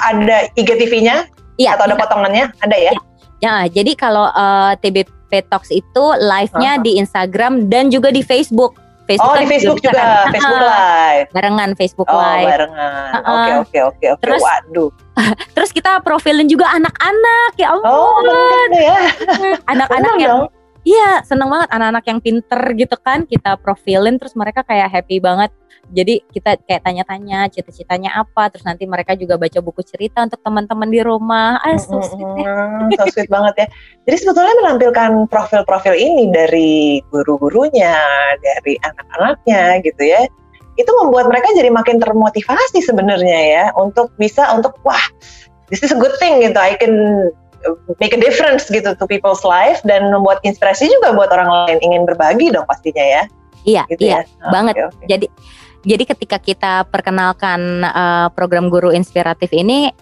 ada 0.00 0.36
IGTV-nya? 0.54 1.26
Iya, 1.56 1.74
Atau 1.74 1.86
ada 1.86 1.98
potongannya? 1.98 2.54
Ada 2.60 2.76
ya? 2.76 2.92
Ya, 3.38 3.66
jadi 3.66 3.92
kalau 3.92 4.26
eh, 4.26 4.72
TB 4.78 4.96
Petox 5.28 5.68
itu 5.68 6.04
live-nya 6.16 6.72
Uh-huh. 6.74 6.84
di 6.84 6.96
Instagram 6.96 7.66
dan 7.66 7.88
juga 7.88 8.08
di 8.08 8.22
Facebook. 8.22 8.78
Facebook 9.04 9.24
Oh 9.26 9.34
kan 9.34 9.40
di 9.40 9.50
Facebook 9.50 9.78
bisa 9.78 9.88
juga, 9.88 10.00
kan? 10.00 10.30
Facebook 10.30 10.62
Live. 10.62 11.26
Barengan 11.32 11.70
Facebook 11.74 12.08
Oh 12.08 12.14
Live. 12.14 12.44
barengan. 12.46 13.10
Uh-uh. 13.10 13.32
Oke 13.34 13.50
oke 13.50 13.78
oke 13.82 14.06
oke. 14.12 14.22
Terus- 14.22 14.44
Waduh. 14.44 14.90
Terus 15.56 15.70
kita 15.70 15.98
profilin 15.98 16.44
juga 16.44 16.68
anak-anak 16.70 17.50
ya 17.56 17.68
Oh 17.68 17.80
ampun. 17.80 18.22
bener 18.22 18.70
ya. 18.78 18.98
anak-anak 19.66 20.12
yang 20.16 20.28
dong. 20.28 20.42
Iya, 20.88 21.20
seneng 21.20 21.52
banget 21.52 21.68
anak-anak 21.68 22.04
yang 22.08 22.20
pinter 22.24 22.60
gitu 22.72 22.96
kan 22.96 23.28
kita 23.28 23.60
profilin 23.60 24.16
terus 24.16 24.32
mereka 24.32 24.64
kayak 24.64 24.88
happy 24.88 25.20
banget. 25.20 25.52
Jadi 25.92 26.24
kita 26.32 26.56
kayak 26.64 26.84
tanya-tanya 26.84 27.48
cita-citanya 27.52 28.16
apa, 28.16 28.48
terus 28.48 28.64
nanti 28.64 28.88
mereka 28.88 29.12
juga 29.12 29.36
baca 29.36 29.60
buku 29.60 29.84
cerita 29.84 30.24
untuk 30.24 30.40
teman-teman 30.40 30.88
di 30.88 31.00
rumah. 31.04 31.60
Ah, 31.60 31.76
so 31.76 32.00
sweet 32.00 32.28
ya. 32.40 32.52
Mm, 32.88 32.92
so 32.96 33.04
sweet 33.12 33.28
banget 33.28 33.54
ya. 33.56 33.66
Jadi 34.08 34.16
sebetulnya 34.20 34.54
menampilkan 34.64 35.28
profil-profil 35.28 35.92
ini 35.96 36.32
dari 36.32 37.00
guru-gurunya, 37.12 37.96
dari 38.40 38.80
anak-anaknya 38.80 39.84
gitu 39.84 40.02
ya. 40.08 40.24
Itu 40.80 40.88
membuat 41.04 41.28
mereka 41.28 41.52
jadi 41.52 41.68
makin 41.68 42.00
termotivasi 42.00 42.80
sebenarnya 42.80 43.40
ya 43.44 43.64
untuk 43.76 44.12
bisa 44.16 44.48
untuk 44.56 44.76
wah 44.84 45.04
this 45.68 45.84
is 45.84 45.92
a 45.92 45.98
good 46.00 46.16
thing 46.20 46.40
gitu. 46.40 46.56
I 46.56 46.76
can 46.80 47.28
make 47.98 48.14
a 48.14 48.20
difference 48.20 48.66
gitu 48.70 48.94
to 48.94 49.04
people's 49.06 49.42
life 49.42 49.78
dan 49.84 50.08
membuat 50.10 50.38
inspirasi 50.46 50.86
juga 50.88 51.14
buat 51.14 51.30
orang 51.34 51.48
lain 51.66 51.78
ingin 51.82 52.02
berbagi 52.06 52.54
dong 52.54 52.64
pastinya 52.66 53.02
ya. 53.02 53.22
Iya, 53.66 53.82
Gitu 53.90 54.08
iya. 54.08 54.22
ya. 54.24 54.48
Banget. 54.54 54.74
oke, 54.78 54.94
oke. 54.94 55.04
Jadi 55.10 55.26
jadi 55.86 56.04
ketika 56.06 56.36
kita 56.42 56.72
perkenalkan 56.90 57.84
eh, 57.86 58.28
program 58.34 58.66
guru 58.72 58.90
inspiratif 58.90 59.50
ini 59.54 59.94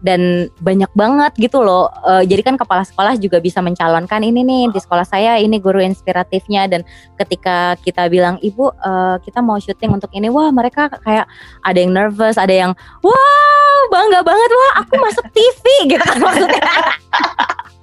dan 0.00 0.48
banyak 0.64 0.88
banget 0.96 1.36
gitu 1.36 1.60
loh. 1.60 1.92
eh, 2.08 2.24
jadi 2.24 2.40
kan 2.40 2.56
kepala 2.56 2.82
sekolah 2.88 3.20
juga 3.20 3.36
bisa 3.40 3.60
mencalonkan 3.60 4.24
ini 4.24 4.40
nih 4.40 4.64
di 4.72 4.80
sekolah 4.80 5.04
saya 5.04 5.36
ini 5.36 5.60
guru 5.60 5.84
inspiratifnya 5.84 6.64
dan 6.72 6.80
ketika 7.20 7.76
kita 7.84 8.08
bilang 8.08 8.40
ibu 8.40 8.72
eh, 8.72 9.16
kita 9.20 9.44
mau 9.44 9.60
syuting 9.60 10.00
untuk 10.00 10.08
ini 10.16 10.32
wah 10.32 10.48
mereka 10.48 10.88
kayak 10.88 11.28
ada 11.60 11.78
yang 11.78 11.92
nervous, 11.92 12.40
ada 12.40 12.52
yang 12.52 12.72
wow 13.04 13.80
bangga 13.92 14.24
banget 14.24 14.50
wah 14.50 14.72
aku 14.84 14.94
masuk 15.00 15.26
TV 15.36 15.64
gitu 15.92 16.04
kan 16.04 16.16
maksudnya. 16.16 16.64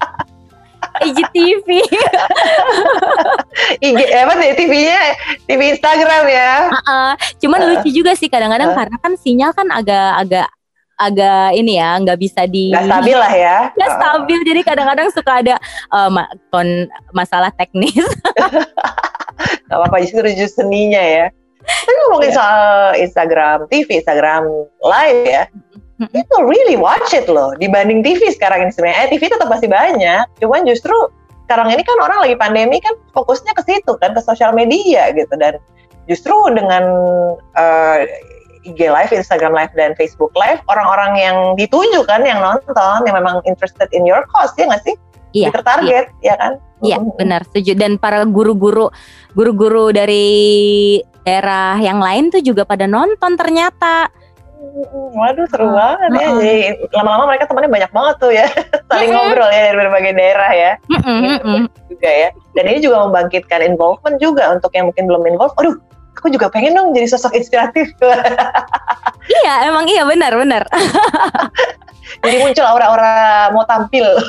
IGTV. 1.00 1.68
IG 3.84 4.00
apa 4.14 4.34
sih 4.36 4.50
TV-nya 4.56 5.00
TV 5.46 5.62
Instagram 5.72 6.24
ya. 6.28 6.52
Heeh. 6.70 7.10
Cuman 7.40 7.60
Heeh. 7.60 7.70
lucu 7.76 7.90
juga 7.92 8.12
sih 8.14 8.28
kadang-kadang 8.28 8.72
Heeh. 8.72 8.80
karena 8.80 8.98
kan 8.98 9.14
sinyal 9.16 9.52
kan 9.52 9.68
agak-agak 9.70 10.48
agak 10.98 11.54
ini 11.54 11.78
ya 11.78 11.94
nggak 11.96 12.18
bisa 12.18 12.50
di 12.50 12.74
Gak 12.74 12.90
stabil 12.90 13.14
lah 13.14 13.30
ya. 13.30 13.58
nggak 13.70 13.92
stabil 13.94 14.40
jadi 14.42 14.62
kadang-kadang 14.66 15.08
suka 15.14 15.46
ada 15.46 15.56
eh, 15.88 16.10
ma- 16.10 16.26
kon 16.50 16.66
masalah 17.12 17.54
teknis 17.54 17.94
Gak 19.70 19.78
apa-apa 19.78 20.02
justru 20.02 20.26
justru 20.34 20.66
seninya 20.66 20.98
ya. 20.98 21.30
Tapi 21.62 21.92
ngomongin 22.02 22.32
Iya. 22.32 22.38
soal 22.40 22.64
Instagram 22.98 23.58
TV, 23.68 24.00
Instagram 24.00 24.44
Live 24.82 25.22
ya. 25.22 25.44
People 25.98 26.46
really 26.46 26.78
watch 26.78 27.10
it 27.18 27.26
loh. 27.26 27.58
Dibanding 27.58 28.06
TV 28.06 28.30
sekarang 28.30 28.70
ini 28.70 28.72
sebenarnya. 28.74 29.10
Eh, 29.10 29.18
TV 29.18 29.34
tetap 29.34 29.50
masih 29.50 29.66
banyak. 29.66 30.26
Cuman 30.38 30.62
justru 30.70 30.94
sekarang 31.50 31.74
ini 31.74 31.82
kan 31.82 31.98
orang 32.04 32.28
lagi 32.28 32.36
pandemi 32.38 32.78
kan 32.84 32.94
fokusnya 33.16 33.56
ke 33.56 33.64
situ 33.66 33.96
kan 34.04 34.12
ke 34.12 34.20
sosial 34.20 34.52
media 34.52 35.16
gitu 35.16 35.32
dan 35.40 35.58
justru 36.06 36.36
dengan 36.54 36.84
eh, 37.56 38.06
IG 38.68 38.84
Live, 38.92 39.16
Instagram 39.16 39.56
Live 39.56 39.74
dan 39.74 39.96
Facebook 39.96 40.36
Live 40.36 40.60
orang-orang 40.68 41.18
yang 41.18 41.38
dituju 41.56 42.04
kan 42.06 42.22
yang 42.28 42.44
nonton 42.44 43.00
yang 43.08 43.16
memang 43.16 43.40
interested 43.48 43.88
in 43.96 44.04
your 44.04 44.28
cause 44.36 44.52
ya 44.60 44.70
nggak 44.70 44.84
sih? 44.86 44.96
Iya, 45.34 45.50
tertarget 45.56 46.12
ya 46.22 46.36
kan? 46.36 46.60
iya 46.86 47.02
benar 47.02 47.42
setuju 47.50 47.74
dan 47.74 47.98
para 47.98 48.22
guru-guru 48.26 48.94
guru-guru 49.34 49.90
dari 49.90 51.02
daerah 51.26 51.76
yang 51.82 51.98
lain 51.98 52.30
tuh 52.30 52.42
juga 52.46 52.64
pada 52.64 52.86
nonton 52.86 53.34
ternyata 53.34 54.14
Waduh 55.14 55.46
seru 55.50 55.70
Uh, 55.70 55.74
banget 55.74 56.10
ya. 56.18 56.28
uh-uh. 56.28 56.38
Jadi 56.42 56.56
lama-lama 56.94 57.24
mereka 57.34 57.46
temannya 57.50 57.72
banyak 57.72 57.92
banget 57.94 58.16
tuh 58.22 58.32
ya. 58.34 58.48
Saling 58.90 59.10
ngobrol 59.14 59.50
ya 59.50 59.62
dari 59.72 59.78
berbagai 59.78 60.14
daerah 60.14 60.52
ya. 60.54 60.72
Mm-mm, 60.90 61.20
mm-mm. 61.24 61.62
Juga 61.90 62.10
ya. 62.10 62.30
Dan 62.54 62.64
ini 62.70 62.80
juga 62.82 63.06
membangkitkan 63.06 63.62
involvement 63.66 64.18
juga 64.18 64.54
untuk 64.54 64.74
yang 64.74 64.90
mungkin 64.90 65.06
belum 65.10 65.24
involved. 65.30 65.58
Aduh, 65.62 65.78
aku 66.18 66.34
juga 66.34 66.50
pengen 66.50 66.74
dong 66.74 66.94
jadi 66.98 67.08
sosok 67.10 67.38
inspiratif. 67.38 67.94
iya 69.44 69.68
emang 69.68 69.86
iya 69.92 70.08
benar 70.08 70.32
benar 70.40 70.64
jadi 72.24 72.38
muncul 72.44 72.66
aura-aura 72.66 73.14
mau 73.54 73.64
tampil. 73.68 74.06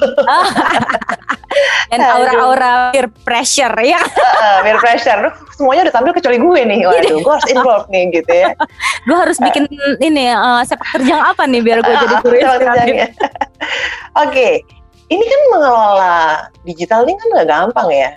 dan 1.91 2.01
aura-aura 2.05 2.93
peer 2.93 3.09
pressure 3.25 3.73
ya 3.81 3.99
Uh, 4.39 4.59
peer 4.63 4.79
pressure. 4.79 5.19
Duh, 5.19 5.35
semuanya 5.57 5.89
udah 5.89 5.95
tampil 5.95 6.13
kecuali 6.15 6.39
gue 6.39 6.61
nih. 6.69 6.81
Waduh, 6.87 7.19
gue 7.19 7.33
harus 7.33 7.49
involved 7.51 7.89
nih 7.91 8.05
gitu 8.15 8.33
ya. 8.33 8.55
gue 9.09 9.17
harus 9.17 9.39
bikin 9.43 9.65
ini 9.99 10.31
eh, 10.31 10.63
sepak 10.63 10.89
terjang 10.95 11.23
apa 11.23 11.43
nih 11.49 11.61
biar 11.65 11.83
gue 11.83 11.95
jadi 11.95 12.17
guru. 12.23 12.37
Oke, 14.25 14.63
ini 15.11 15.25
kan 15.25 15.41
mengelola 15.51 16.19
digital 16.63 17.03
ini 17.09 17.19
kan 17.19 17.29
nggak 17.35 17.49
gampang 17.49 17.89
ya, 17.91 18.11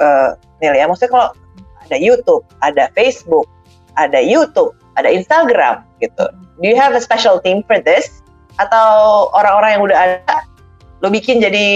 Eh, 0.00 0.28
Nil 0.60 0.74
ya. 0.76 0.84
Maksudnya 0.88 1.12
kalau 1.12 1.28
ada 1.84 1.96
YouTube, 1.96 2.44
ada 2.64 2.88
Facebook, 2.96 3.46
ada 3.96 4.20
YouTube, 4.20 4.72
ada 4.96 5.08
Instagram 5.08 5.84
gitu. 6.00 6.24
Do 6.60 6.64
you 6.68 6.76
have 6.76 6.94
a 6.96 7.02
special 7.02 7.40
team 7.40 7.64
for 7.64 7.80
this? 7.80 8.21
Atau 8.60 8.88
orang-orang 9.32 9.70
yang 9.78 9.82
udah 9.84 9.98
ada, 9.98 10.36
lo 11.00 11.08
bikin 11.08 11.40
jadi, 11.40 11.66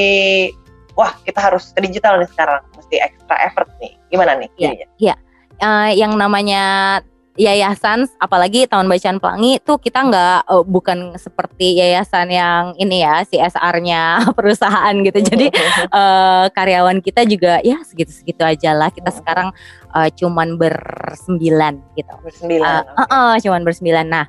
wah 0.95 1.13
kita 1.25 1.41
harus 1.41 1.73
ke 1.73 1.81
digital 1.85 2.21
nih 2.21 2.29
sekarang, 2.33 2.61
mesti 2.77 2.97
extra 3.01 3.37
effort 3.45 3.69
nih. 3.81 3.97
Gimana 4.13 4.37
nih? 4.37 4.49
Iya. 4.57 4.71
jadinya? 4.85 5.15
Eh, 5.57 5.91
yang 5.97 6.13
namanya 6.21 6.65
yayasan 7.37 8.09
apalagi 8.17 8.65
tahun 8.65 8.89
bacaan 8.89 9.21
pelangi 9.21 9.61
tuh 9.61 9.77
kita 9.77 10.09
nggak 10.09 10.49
eh, 10.49 10.65
bukan 10.65 10.99
seperti 11.21 11.77
yayasan 11.77 12.33
yang 12.33 12.73
ini 12.81 13.05
ya 13.05 13.23
CSR-nya 13.29 14.03
perusahaan 14.37 14.95
gitu 15.05 15.21
jadi 15.21 15.53
eh, 16.01 16.45
karyawan 16.51 17.05
kita 17.05 17.29
juga 17.29 17.61
ya 17.61 17.85
segitu-segitu 17.85 18.41
aja 18.41 18.73
lah 18.73 18.89
kita 18.89 19.13
Hmm. 19.13 19.19
sekarang 19.21 19.49
eh, 19.97 20.09
cuman 20.17 20.57
bersembilan 20.57 21.77
gitu 21.95 22.15
bersembilan. 22.25 22.83
Eh, 22.85 23.01
eh, 23.05 23.09
eh, 23.13 23.33
cuman 23.45 23.63
bersembilan 23.69 24.07
nah 24.09 24.27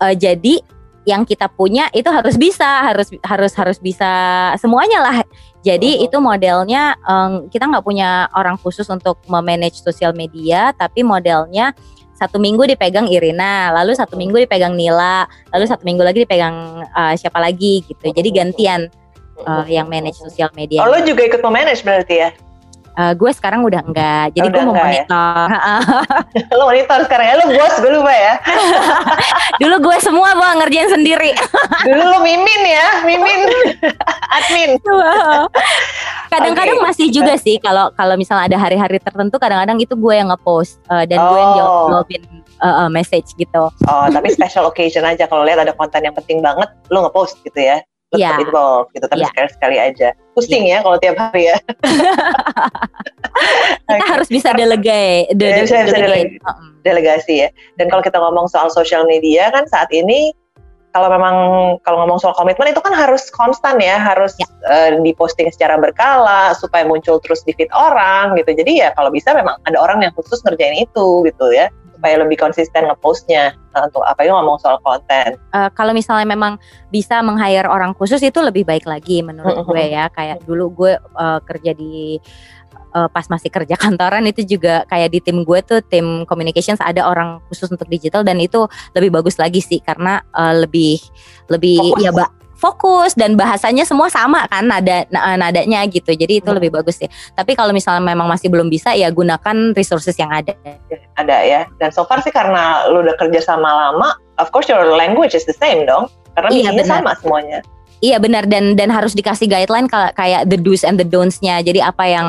eh, 0.00 0.16
jadi 0.16 0.64
yang 1.04 1.28
kita 1.28 1.52
punya 1.52 1.88
itu 1.92 2.08
harus 2.08 2.36
bisa 2.40 2.88
harus 2.88 3.12
harus 3.20 3.52
harus 3.52 3.78
bisa 3.78 4.10
semuanya 4.56 5.04
lah. 5.04 5.16
Jadi 5.64 6.00
Mhm. 6.00 6.04
itu 6.08 6.16
modelnya 6.20 6.96
em, 7.04 7.48
kita 7.48 7.68
nggak 7.68 7.84
punya 7.84 8.28
orang 8.36 8.56
khusus 8.60 8.88
untuk 8.88 9.20
memanage 9.28 9.80
sosial 9.80 10.12
media 10.12 10.72
tapi 10.76 11.00
modelnya 11.04 11.72
satu 12.14 12.38
minggu 12.40 12.64
dipegang 12.68 13.08
Irina 13.10 13.74
lalu 13.74 13.92
satu 13.92 14.14
minggu 14.16 14.44
dipegang 14.44 14.72
Nila 14.78 15.26
lalu 15.52 15.64
satu 15.66 15.82
minggu 15.84 16.04
lagi 16.04 16.24
dipegang 16.24 16.84
eh, 16.84 17.14
siapa 17.20 17.40
lagi 17.40 17.84
gitu. 17.84 18.12
Jadi 18.12 18.28
gantian 18.32 18.88
eh, 19.44 19.64
yang 19.68 19.88
manage 19.88 20.20
sosial 20.20 20.48
media. 20.56 20.84
Oh, 20.84 20.88
lo 20.88 21.00
juga 21.04 21.24
ikut 21.26 21.40
memanage 21.44 21.84
berarti 21.84 22.14
ya? 22.22 22.30
Eh, 22.94 23.10
gue 23.12 23.26
sekarang 23.28 23.60
udah 23.60 23.82
enggak 23.82 24.30
jadi 24.32 24.46
Oh, 24.46 24.50
gue 24.50 24.62
mau 24.64 24.72
ya? 24.72 24.86
monitor 24.86 25.46
lo 26.58 26.64
monitor 26.64 26.98
sekarang 27.02 27.26
ya, 27.26 27.34
lo 27.34 27.46
bos 27.50 27.74
gue 27.74 27.90
lupa 27.90 28.14
ya. 28.14 28.34
dulu 29.60 29.76
gue 29.82 29.96
semua 29.98 30.30
gue 30.30 30.48
ngerjain 30.56 30.90
sendiri 30.92 31.30
Dulu 31.86 32.02
lo 32.04 32.18
mimin 32.20 32.62
ya, 32.64 32.86
mimin 33.02 33.40
admin. 34.30 34.70
kadang-kadang 36.28 36.78
Oke. 36.78 36.86
masih 36.86 37.06
juga 37.10 37.34
sih 37.34 37.58
kalau 37.58 37.90
kalau 37.92 38.14
misalnya 38.14 38.46
ada 38.46 38.58
hari-hari 38.60 38.98
tertentu 38.98 39.36
kadang-kadang 39.36 39.74
itu 39.76 39.94
gue 39.94 40.14
yang 40.14 40.28
ngepost 40.28 40.78
eh, 40.86 41.04
dan 41.04 41.18
gue 41.20 41.34
yang 41.36 41.50
Oh. 41.50 41.56
jawab 41.56 41.74
jawabin 42.06 42.22
eh, 42.56 42.66
eh, 42.66 42.88
message 42.88 43.34
gitu 43.34 43.64
Oh, 43.84 44.06
tapi 44.08 44.30
special 44.30 44.66
occasion 44.66 45.02
aja 45.02 45.26
kalau 45.26 45.42
lihat 45.42 45.58
ada 45.58 45.70
konten 45.72 45.98
yang 46.00 46.14
penting 46.14 46.38
banget, 46.40 46.70
lo 46.88 47.02
ngepost 47.02 47.42
gitu 47.42 47.58
ya. 47.60 47.82
Tetap 48.16 48.40
involve 48.40 48.86
gitu, 48.92 49.06
tapi 49.06 49.20
Iya. 49.20 49.28
sekali-sekali 49.32 49.76
aja. 49.78 50.08
Pusing 50.34 50.64
ya 50.66 50.78
kalau 50.80 50.96
tiap 50.98 51.16
hari 51.16 51.42
ya. 51.50 51.56
kita 53.84 53.94
Oke. 53.98 54.10
harus 54.10 54.28
bisa 54.30 54.50
delegate 54.54 55.30
de- 55.34 55.44
Ya, 55.44 55.56
de- 55.58 55.64
bisa- 55.66 55.84
bisa 55.84 55.98
delegate. 55.98 56.38
Delegasi 56.84 57.34
ya. 57.42 57.48
Dan 57.76 57.88
kalau 57.88 58.02
kita 58.02 58.18
ngomong 58.20 58.46
soal 58.46 58.68
social 58.68 59.04
media 59.04 59.50
kan 59.50 59.64
saat 59.66 59.88
ini 59.90 60.32
kalau 60.94 61.10
memang 61.10 61.34
kalau 61.82 62.06
ngomong 62.06 62.22
soal 62.22 62.38
komitmen 62.38 62.70
itu 62.70 62.78
kan 62.78 62.94
harus 62.94 63.26
konstan 63.34 63.82
ya, 63.82 63.98
harus 63.98 64.38
Ya. 64.38 64.46
eh, 64.70 64.90
diposting 65.02 65.50
secara 65.50 65.74
berkala 65.74 66.54
supaya 66.54 66.86
muncul 66.86 67.18
terus 67.18 67.42
di 67.42 67.50
feed 67.50 67.66
orang 67.74 68.38
gitu. 68.38 68.54
Jadi 68.54 68.78
ya 68.78 68.94
kalau 68.94 69.10
bisa 69.10 69.34
memang 69.34 69.58
ada 69.66 69.74
orang 69.82 70.06
yang 70.06 70.14
khusus 70.14 70.38
ngerjain 70.46 70.86
itu 70.86 71.06
gitu 71.26 71.46
ya, 71.50 71.66
supaya 72.04 72.20
lebih 72.20 72.36
konsisten 72.36 72.84
ngepostnya 72.84 73.56
eh, 73.56 73.82
untuk 73.88 74.04
apa 74.04 74.28
itu 74.28 74.36
ngomong 74.36 74.60
soal 74.60 74.76
konten. 74.84 75.40
Eh, 75.40 75.70
kalau 75.72 75.96
misalnya 75.96 76.28
memang 76.28 76.60
bisa 76.92 77.24
meng-hire 77.24 77.64
orang 77.64 77.96
khusus 77.96 78.20
itu 78.20 78.44
lebih 78.44 78.68
baik 78.68 78.84
lagi 78.84 79.24
menurut 79.24 79.64
gue 79.64 79.88
ya 79.88 80.12
kayak 80.12 80.44
dulu 80.44 80.84
gue 80.84 80.92
eh, 81.00 81.40
kerja 81.48 81.72
di 81.72 82.20
eh, 82.92 83.08
pas 83.08 83.24
masih 83.32 83.48
kerja 83.48 83.72
kantoran 83.88 84.28
itu 84.28 84.44
juga 84.44 84.84
kayak 84.84 85.16
di 85.16 85.24
tim 85.24 85.48
gue 85.48 85.64
tuh 85.64 85.80
tim 85.88 86.28
communications 86.28 86.84
ada 86.84 87.08
orang 87.08 87.40
khusus 87.48 87.72
untuk 87.72 87.88
digital 87.88 88.20
dan 88.20 88.36
itu 88.36 88.68
lebih 88.92 89.08
bagus 89.08 89.40
lagi 89.40 89.64
sih 89.64 89.80
karena 89.80 90.20
eh, 90.36 90.60
lebih 90.60 91.00
lebih 91.48 91.80
Fokus. 91.96 92.04
ya 92.04 92.12
mbak 92.12 92.43
fokus 92.64 93.12
dan 93.12 93.36
bahasanya 93.36 93.84
semua 93.84 94.08
sama 94.08 94.48
kan 94.48 94.64
nada 94.64 95.04
nadanya 95.36 95.84
gitu. 95.84 96.16
Jadi 96.16 96.40
itu 96.40 96.48
hmm. 96.48 96.56
lebih 96.56 96.70
bagus 96.72 96.96
sih. 96.96 97.08
Tapi 97.36 97.52
kalau 97.52 97.76
misalnya 97.76 98.00
memang 98.00 98.24
masih 98.24 98.48
belum 98.48 98.72
bisa 98.72 98.96
ya 98.96 99.12
gunakan 99.12 99.76
resources 99.76 100.16
yang 100.16 100.32
ada. 100.32 100.56
Ada 101.20 101.36
ya. 101.44 101.60
Dan 101.76 101.92
so 101.92 102.08
far 102.08 102.24
sih 102.24 102.32
karena 102.32 102.88
lu 102.88 103.04
udah 103.04 103.12
kerja 103.20 103.44
sama 103.44 103.68
lama, 103.68 104.16
of 104.40 104.48
course 104.48 104.72
your 104.72 104.80
language 104.96 105.36
is 105.36 105.44
the 105.44 105.56
same 105.60 105.84
dong. 105.84 106.08
Karena 106.32 106.48
iya, 106.50 106.72
sama 106.88 107.12
semuanya. 107.20 107.60
Iya 108.02 108.20
benar 108.20 108.44
dan 108.48 108.76
dan 108.76 108.92
harus 108.92 109.16
dikasih 109.16 109.48
guideline 109.48 109.88
kayak 109.88 110.48
the 110.48 110.56
do's 110.56 110.82
and 110.82 110.96
the 110.96 111.06
don'ts-nya. 111.06 111.60
Jadi 111.60 111.84
apa 111.84 112.04
yang 112.08 112.26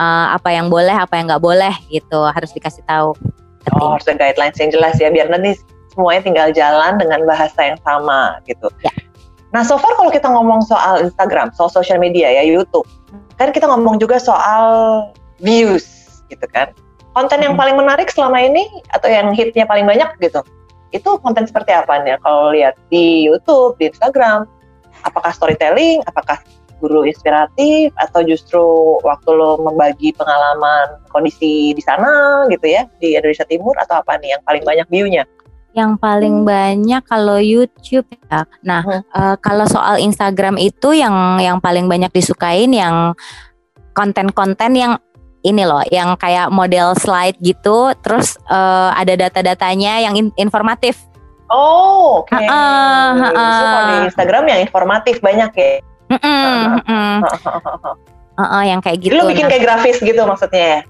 uh, 0.00 0.26
apa 0.32 0.48
yang 0.52 0.72
boleh, 0.72 0.92
apa 0.96 1.20
yang 1.20 1.28
nggak 1.28 1.44
boleh 1.44 1.72
gitu 1.92 2.24
harus 2.24 2.50
dikasih 2.56 2.82
tahu. 2.88 3.12
Oh, 3.72 3.96
harus 3.96 4.04
ada 4.04 4.20
guidelines 4.20 4.60
yang 4.60 4.68
jelas 4.68 5.00
ya 5.00 5.08
biar 5.08 5.32
nanti 5.32 5.56
semuanya 5.96 6.22
tinggal 6.26 6.48
jalan 6.52 7.00
dengan 7.00 7.24
bahasa 7.24 7.56
yang 7.72 7.78
sama 7.80 8.36
gitu. 8.44 8.68
Ya. 8.84 8.92
Nah, 9.54 9.62
so 9.62 9.78
far 9.78 9.94
kalau 9.94 10.10
kita 10.10 10.26
ngomong 10.26 10.66
soal 10.66 11.06
Instagram, 11.06 11.54
soal 11.54 11.70
social 11.70 12.02
media 12.02 12.26
ya, 12.26 12.42
YouTube, 12.42 12.84
kan 13.38 13.54
kita 13.54 13.70
ngomong 13.70 14.02
juga 14.02 14.18
soal 14.18 15.06
views 15.38 15.86
gitu 16.26 16.42
kan. 16.50 16.74
Konten 17.14 17.38
yang 17.38 17.54
hmm. 17.54 17.62
paling 17.62 17.76
menarik 17.78 18.10
selama 18.10 18.42
ini 18.42 18.66
atau 18.90 19.06
yang 19.06 19.30
hitnya 19.30 19.62
paling 19.62 19.86
banyak 19.86 20.10
gitu, 20.18 20.42
itu 20.90 21.10
konten 21.22 21.46
seperti 21.46 21.70
apa 21.70 22.02
nih 22.02 22.18
kalau 22.26 22.50
lihat 22.50 22.74
di 22.90 23.30
YouTube, 23.30 23.78
di 23.78 23.94
Instagram? 23.94 24.50
apakah 25.04 25.30
storytelling, 25.30 26.00
apakah 26.08 26.40
guru 26.82 27.06
inspiratif 27.06 27.94
atau 27.96 28.20
justru 28.26 28.64
waktu 29.06 29.30
lo 29.32 29.56
membagi 29.62 30.12
pengalaman 30.16 31.00
kondisi 31.12 31.72
di 31.72 31.80
sana 31.80 32.44
gitu 32.50 32.66
ya 32.66 32.84
di 32.98 33.14
Indonesia 33.16 33.46
Timur 33.46 33.72
atau 33.78 34.02
apa 34.02 34.18
nih 34.20 34.36
yang 34.36 34.42
paling 34.44 34.64
banyak 34.66 34.86
view-nya? 34.90 35.24
Yang 35.74 35.92
paling 35.98 36.36
hmm. 36.42 36.46
banyak 36.46 37.02
kalau 37.04 37.38
YouTube 37.42 38.06
ya. 38.30 38.46
Nah, 38.62 38.82
hmm. 38.86 39.02
uh, 39.10 39.36
kalau 39.42 39.66
soal 39.66 39.98
Instagram 39.98 40.56
itu 40.56 40.94
yang 40.94 41.42
yang 41.42 41.58
paling 41.58 41.90
banyak 41.90 42.14
disukain 42.14 42.70
yang 42.70 43.18
konten-konten 43.94 44.72
yang 44.74 44.92
ini 45.44 45.66
loh, 45.66 45.84
yang 45.92 46.16
kayak 46.16 46.48
model 46.48 46.96
slide 46.96 47.36
gitu, 47.42 47.92
terus 48.00 48.40
uh, 48.48 48.96
ada 48.96 49.12
data-datanya 49.12 50.00
yang 50.00 50.14
in 50.16 50.32
informatif 50.40 50.96
Oh, 51.52 52.24
oke. 52.24 52.32
Okay. 52.32 52.48
Uh, 52.48 53.12
uh, 53.20 53.36
uh, 53.36 53.84
di 53.86 53.96
Instagram 54.08 54.44
yang 54.48 54.60
informatif 54.64 55.20
banyak 55.20 55.50
ya. 55.54 55.72
Uh, 56.10 56.16
uh, 56.18 56.66
uh, 56.88 57.18
uh, 58.40 58.42
uh, 58.42 58.62
yang 58.64 58.80
kayak 58.80 59.04
gitu. 59.04 59.14
Lu 59.14 59.28
bikin 59.28 59.46
nah. 59.46 59.50
kayak 59.52 59.62
grafis 59.62 59.98
gitu 60.00 60.18
maksudnya 60.24 60.64
ya? 60.64 60.80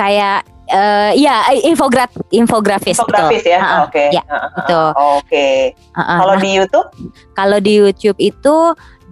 Kayak 0.00 0.38
uh, 0.70 1.12
ya 1.16 1.50
infograf 1.64 2.10
infografis. 2.30 2.96
Infografis 2.96 3.44
ya? 3.44 3.60
Uh, 3.60 3.68
oke. 3.88 3.92
okay. 3.92 4.08
ya 4.14 4.22
uh, 4.28 4.48
itu 4.60 4.80
oke. 4.80 4.96
Okay. 5.26 5.56
uh, 5.96 6.00
uh, 6.00 6.18
kalau 6.22 6.34
nah, 6.36 6.42
di 6.42 6.50
YouTube? 6.54 6.88
kalau 7.34 7.58
di 7.58 7.72
YouTube 7.76 8.18
itu 8.20 8.56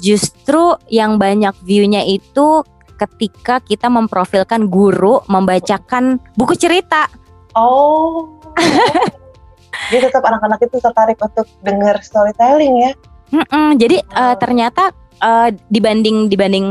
justru 0.03 0.63
yang 0.89 1.21
banyak 1.21 1.55
viewnya 1.63 2.03
itu 2.07 2.65
ketika 2.97 3.59
kita 3.59 3.91
memprofilkan 3.91 4.71
guru 4.71 5.23
membacakan 5.27 6.23
buku 6.39 6.55
cerita. 6.55 7.11
Oh. 7.59 8.39
Jadi 9.91 10.09
tetap 10.09 10.23
anak-anak 10.25 10.61
itu 10.63 10.79
tertarik 10.79 11.19
untuk 11.19 11.45
dengar 11.65 11.99
storytelling 12.01 12.77
ya. 12.81 12.93
Mm-mm, 13.33 13.81
jadi 13.81 14.05
uh, 14.13 14.37
ternyata 14.37 14.93
uh, 15.25 15.49
dibanding 15.73 16.29
dibanding 16.29 16.69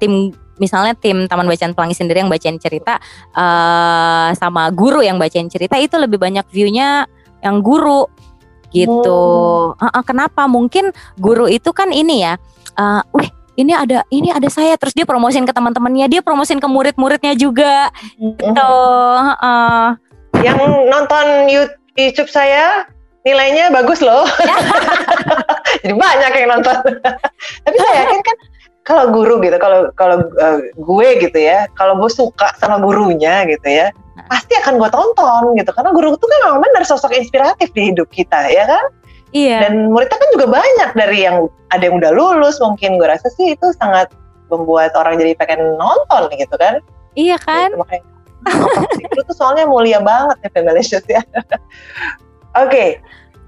tim 0.00 0.32
misalnya 0.60 0.92
tim 0.94 1.24
Taman 1.24 1.48
Bacaan 1.48 1.72
Pelangi 1.72 1.96
sendiri 1.96 2.20
yang 2.20 2.30
bacain 2.30 2.60
cerita 2.60 3.00
uh, 3.34 4.30
sama 4.36 4.68
guru 4.70 5.00
yang 5.00 5.16
bacain 5.16 5.48
cerita 5.48 5.80
itu 5.80 5.96
lebih 5.96 6.20
banyak 6.20 6.44
viewnya 6.52 7.08
yang 7.40 7.64
guru 7.64 8.06
gitu. 8.70 9.74
Oh. 9.74 9.80
Uh, 9.80 9.90
uh, 9.90 10.04
kenapa? 10.04 10.46
Mungkin 10.46 10.94
guru 11.18 11.50
itu 11.50 11.72
kan 11.74 11.90
ini 11.90 12.22
ya, 12.22 12.38
uh, 12.78 13.02
wih 13.16 13.26
ini 13.58 13.74
ada 13.74 14.06
ini 14.08 14.30
ada 14.30 14.46
saya 14.46 14.78
terus 14.78 14.94
dia 14.94 15.04
promosin 15.04 15.44
ke 15.44 15.52
teman-temannya, 15.52 16.06
dia 16.06 16.22
promosin 16.22 16.62
ke 16.62 16.68
murid-muridnya 16.70 17.34
juga. 17.34 17.90
Gitu. 18.16 18.72
Uh, 19.42 19.96
yang 20.40 20.60
nonton 20.88 21.50
YouTube 21.98 22.30
saya 22.30 22.86
nilainya 23.26 23.68
bagus 23.74 24.00
loh. 24.00 24.24
Jadi 25.82 25.94
banyak 25.94 26.32
yang 26.40 26.48
nonton. 26.56 26.78
Tapi 27.66 27.76
saya 27.76 27.94
yakin 28.06 28.20
kan 28.24 28.36
kalau 28.84 29.12
guru 29.12 29.38
gitu, 29.44 29.56
kalau 29.60 29.92
kalau 29.94 30.24
uh, 30.40 30.60
gue 30.72 31.08
gitu 31.20 31.38
ya, 31.38 31.68
kalau 31.76 32.00
gue 32.00 32.10
suka 32.10 32.56
sama 32.56 32.80
gurunya 32.80 33.44
gitu 33.44 33.68
ya, 33.68 33.92
pasti 34.26 34.56
akan 34.56 34.80
gue 34.80 34.90
tonton 34.90 35.54
gitu. 35.54 35.70
Karena 35.70 35.90
guru 35.92 36.16
itu 36.16 36.26
kan 36.26 36.38
memang 36.48 36.60
benar 36.64 36.84
sosok 36.88 37.12
inspiratif 37.12 37.70
di 37.76 37.92
hidup 37.92 38.08
kita, 38.08 38.48
ya 38.48 38.64
kan? 38.64 38.84
Iya. 39.30 39.68
Dan 39.68 39.94
muridnya 39.94 40.18
kan 40.18 40.30
juga 40.34 40.46
banyak 40.50 40.90
dari 40.98 41.18
yang 41.22 41.46
ada 41.70 41.82
yang 41.86 42.02
udah 42.02 42.10
lulus, 42.10 42.58
mungkin 42.58 42.98
gue 42.98 43.06
rasa 43.06 43.30
sih 43.30 43.54
itu 43.54 43.66
sangat 43.78 44.10
membuat 44.50 44.90
orang 44.98 45.22
jadi 45.22 45.38
pengen 45.38 45.78
nonton 45.78 46.26
gitu 46.34 46.56
kan? 46.58 46.82
Iya 47.14 47.38
kan? 47.38 47.70
Gitu, 47.70 47.78
makanya 47.78 48.06
itu 48.98 49.20
tuh 49.20 49.36
soalnya 49.36 49.68
mulia 49.68 50.00
banget 50.00 50.40
ya 50.40 50.48
Femalicious 50.56 51.06
ya. 51.14 51.22
Oke, 51.22 52.66
okay. 52.66 52.88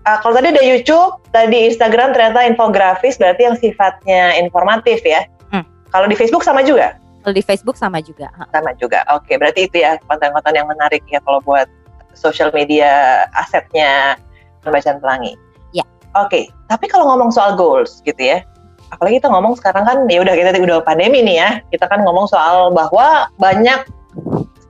Uh, 0.06 0.18
kalau 0.20 0.34
tadi 0.38 0.50
ada 0.54 0.62
YouTube, 0.62 1.18
tadi 1.30 1.70
Instagram 1.70 2.14
ternyata 2.14 2.44
infografis 2.46 3.18
berarti 3.18 3.42
yang 3.46 3.56
sifatnya 3.58 4.36
informatif 4.38 5.02
ya. 5.02 5.26
Hmm. 5.54 5.64
Kalau 5.90 6.06
di 6.10 6.16
Facebook 6.18 6.42
sama 6.42 6.62
juga? 6.66 6.98
Kalau 7.22 7.34
di 7.34 7.44
Facebook 7.44 7.78
sama 7.78 8.02
juga. 8.02 8.30
Sama 8.50 8.74
juga. 8.78 9.06
Oke, 9.14 9.30
okay, 9.30 9.34
berarti 9.38 9.60
itu 9.70 9.76
ya 9.82 9.94
konten-konten 10.10 10.58
yang 10.58 10.66
menarik 10.66 11.02
ya 11.06 11.22
kalau 11.22 11.38
buat 11.46 11.70
social 12.18 12.50
media 12.50 13.24
asetnya 13.38 14.18
pembacaan 14.66 14.98
pelangi. 14.98 15.38
Ya. 15.70 15.86
Oke, 16.18 16.26
okay. 16.28 16.44
tapi 16.66 16.90
kalau 16.90 17.06
ngomong 17.14 17.30
soal 17.30 17.54
goals 17.54 18.02
gitu 18.02 18.18
ya, 18.18 18.42
apalagi 18.90 19.22
kita 19.22 19.30
ngomong 19.30 19.54
sekarang 19.54 19.86
kan 19.86 19.98
ya 20.10 20.20
udah 20.20 20.34
kita 20.34 20.50
udah 20.58 20.82
pandemi 20.82 21.22
nih 21.22 21.36
ya, 21.38 21.50
kita 21.70 21.86
kan 21.86 22.02
ngomong 22.02 22.26
soal 22.26 22.74
bahwa 22.74 23.30
banyak 23.38 23.86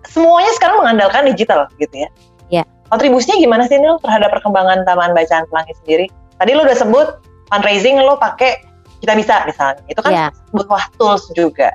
semuanya 0.06 0.52
sekarang 0.60 0.84
mengandalkan 0.84 1.24
digital 1.24 1.66
gitu 1.80 2.04
ya. 2.04 2.08
Ya. 2.92 3.00
Kontribusinya 3.00 3.36
gimana 3.40 3.64
sih 3.64 3.80
Nil 3.80 3.96
terhadap 4.04 4.36
perkembangan 4.36 4.84
Taman 4.84 5.16
Bacaan 5.16 5.48
Pelangi 5.48 5.72
sendiri? 5.80 6.06
Tadi 6.36 6.52
lo 6.52 6.68
udah 6.68 6.76
sebut 6.76 7.08
fundraising 7.48 7.96
lo 8.04 8.20
pakai 8.20 8.60
kita 9.00 9.16
bisa 9.16 9.40
misalnya. 9.48 9.80
Itu 9.88 10.04
kan 10.04 10.12
ya. 10.12 10.28
butuh 10.52 10.84
tools 11.00 11.24
juga. 11.32 11.72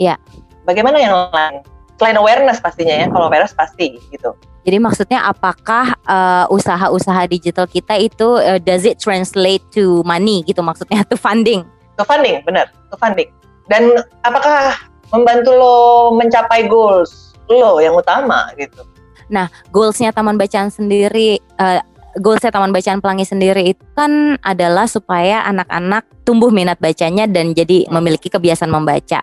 Iya. 0.00 0.16
Bagaimana 0.64 0.96
yang 0.96 1.12
lain? 1.36 1.60
Selain 2.00 2.16
awareness 2.16 2.64
pastinya 2.64 2.96
ya, 2.96 3.06
kalau 3.12 3.28
awareness 3.28 3.52
pasti 3.52 4.00
gitu. 4.08 4.32
Jadi 4.64 4.80
maksudnya 4.80 5.28
apakah 5.28 5.92
uh, 6.08 6.48
usaha-usaha 6.48 7.28
digital 7.28 7.68
kita 7.68 8.00
itu 8.00 8.40
uh, 8.40 8.56
does 8.56 8.88
it 8.88 8.96
translate 8.96 9.60
to 9.68 10.00
money 10.08 10.40
gitu 10.48 10.64
maksudnya 10.64 11.04
to 11.04 11.20
funding? 11.20 11.68
To 12.00 12.08
funding, 12.08 12.40
benar, 12.48 12.72
to 12.88 12.96
funding. 12.96 13.28
Dan 13.68 14.00
apakah 14.24 14.80
membantu 15.12 15.52
lo 15.52 15.76
mencapai 16.16 16.64
goals 16.64 17.36
lo 17.52 17.76
yang 17.76 17.92
utama 17.92 18.48
gitu. 18.56 18.80
Nah, 19.30 19.48
goalsnya 19.70 20.10
Taman 20.10 20.36
Bacaan 20.36 20.68
sendiri, 20.68 21.40
uh, 21.60 21.80
goalsnya 22.18 22.54
Taman 22.54 22.70
Bacaan 22.70 23.02
Pelangi 23.02 23.26
sendiri 23.26 23.74
itu 23.74 23.82
kan 23.94 24.38
adalah 24.42 24.86
supaya 24.86 25.42
anak-anak 25.48 26.06
tumbuh 26.22 26.48
minat 26.48 26.78
bacanya 26.78 27.26
dan 27.26 27.52
jadi 27.52 27.90
memiliki 27.90 28.30
kebiasaan 28.30 28.70
membaca. 28.70 29.22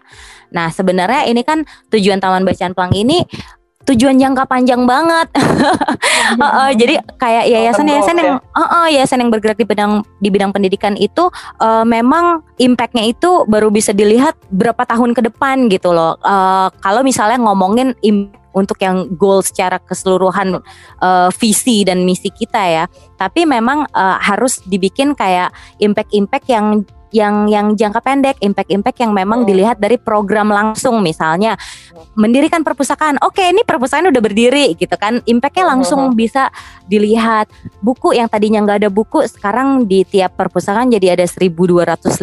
Nah, 0.52 0.68
sebenarnya 0.70 1.28
ini 1.28 1.42
kan 1.42 1.64
tujuan 1.90 2.20
Taman 2.20 2.44
Bacaan 2.44 2.76
Pelangi 2.76 3.00
ini 3.04 3.20
tujuan 3.86 4.18
jangka 4.18 4.46
panjang 4.46 4.86
banget. 4.86 5.28
uh, 6.42 6.44
uh, 6.44 6.70
jadi 6.74 7.02
kayak 7.18 7.50
yayasan-yayasan 7.50 8.16
yang 8.22 8.38
uh, 8.54 8.62
uh, 8.62 8.86
yayasan 8.90 9.26
yang 9.26 9.32
bergerak 9.34 9.58
di 9.58 9.66
bidang 9.66 10.06
di 10.22 10.30
bidang 10.30 10.52
pendidikan 10.54 10.94
itu 10.98 11.30
uh, 11.58 11.86
memang 11.86 12.46
impactnya 12.62 13.10
itu 13.10 13.46
baru 13.50 13.74
bisa 13.74 13.92
dilihat 13.92 14.38
berapa 14.54 14.86
tahun 14.86 15.18
ke 15.18 15.34
depan 15.34 15.66
gitu 15.72 15.94
loh. 15.94 16.18
Uh, 16.22 16.70
kalau 16.82 17.02
misalnya 17.02 17.42
ngomongin 17.42 17.98
untuk 18.52 18.80
yang 18.84 19.08
goal 19.16 19.40
secara 19.44 19.80
keseluruhan 19.80 20.60
uh, 21.02 21.30
visi 21.36 21.84
dan 21.88 22.04
misi 22.04 22.30
kita 22.32 22.62
ya, 22.62 22.84
tapi 23.16 23.48
memang 23.48 23.88
uh, 23.92 24.18
harus 24.20 24.60
dibikin 24.68 25.16
kayak 25.16 25.52
impact-impact 25.80 26.46
yang 26.52 26.84
yang 27.12 27.46
yang 27.52 27.76
jangka 27.76 28.00
pendek, 28.02 28.40
impact-impact 28.40 28.98
yang 29.04 29.12
memang 29.12 29.44
oh. 29.44 29.46
dilihat 29.46 29.78
dari 29.78 30.00
program 30.00 30.50
langsung 30.50 31.04
misalnya 31.04 31.60
mendirikan 32.16 32.64
perpustakaan. 32.64 33.20
Oke, 33.22 33.44
ini 33.52 33.62
perpustakaan 33.68 34.10
udah 34.10 34.24
berdiri 34.24 34.74
gitu 34.80 34.96
kan. 34.96 35.20
Impactnya 35.28 35.68
langsung 35.68 36.16
bisa 36.16 36.50
dilihat. 36.88 37.52
Buku 37.84 38.16
yang 38.16 38.32
tadinya 38.32 38.64
nggak 38.64 38.88
ada 38.88 38.90
buku 38.90 39.28
sekarang 39.28 39.86
di 39.86 40.08
tiap 40.08 40.40
perpustakaan 40.40 40.90
jadi 40.90 41.20
ada 41.20 41.28
1250 41.28 42.16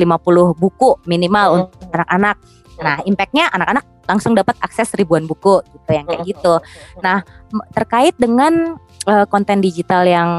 buku 0.56 0.90
minimal 1.04 1.46
untuk 1.68 1.92
anak-anak. 1.92 2.36
Nah, 2.78 3.02
impactnya 3.04 3.50
anak-anak 3.52 3.84
langsung 4.08 4.32
dapat 4.32 4.56
akses 4.64 4.94
ribuan 4.96 5.28
buku 5.28 5.60
gitu 5.62 5.90
yang 5.90 6.06
kayak 6.08 6.24
gitu. 6.24 6.54
Nah, 7.04 7.20
terkait 7.76 8.16
dengan 8.16 8.78
uh, 9.04 9.26
konten 9.28 9.60
digital 9.60 10.06
yang 10.08 10.30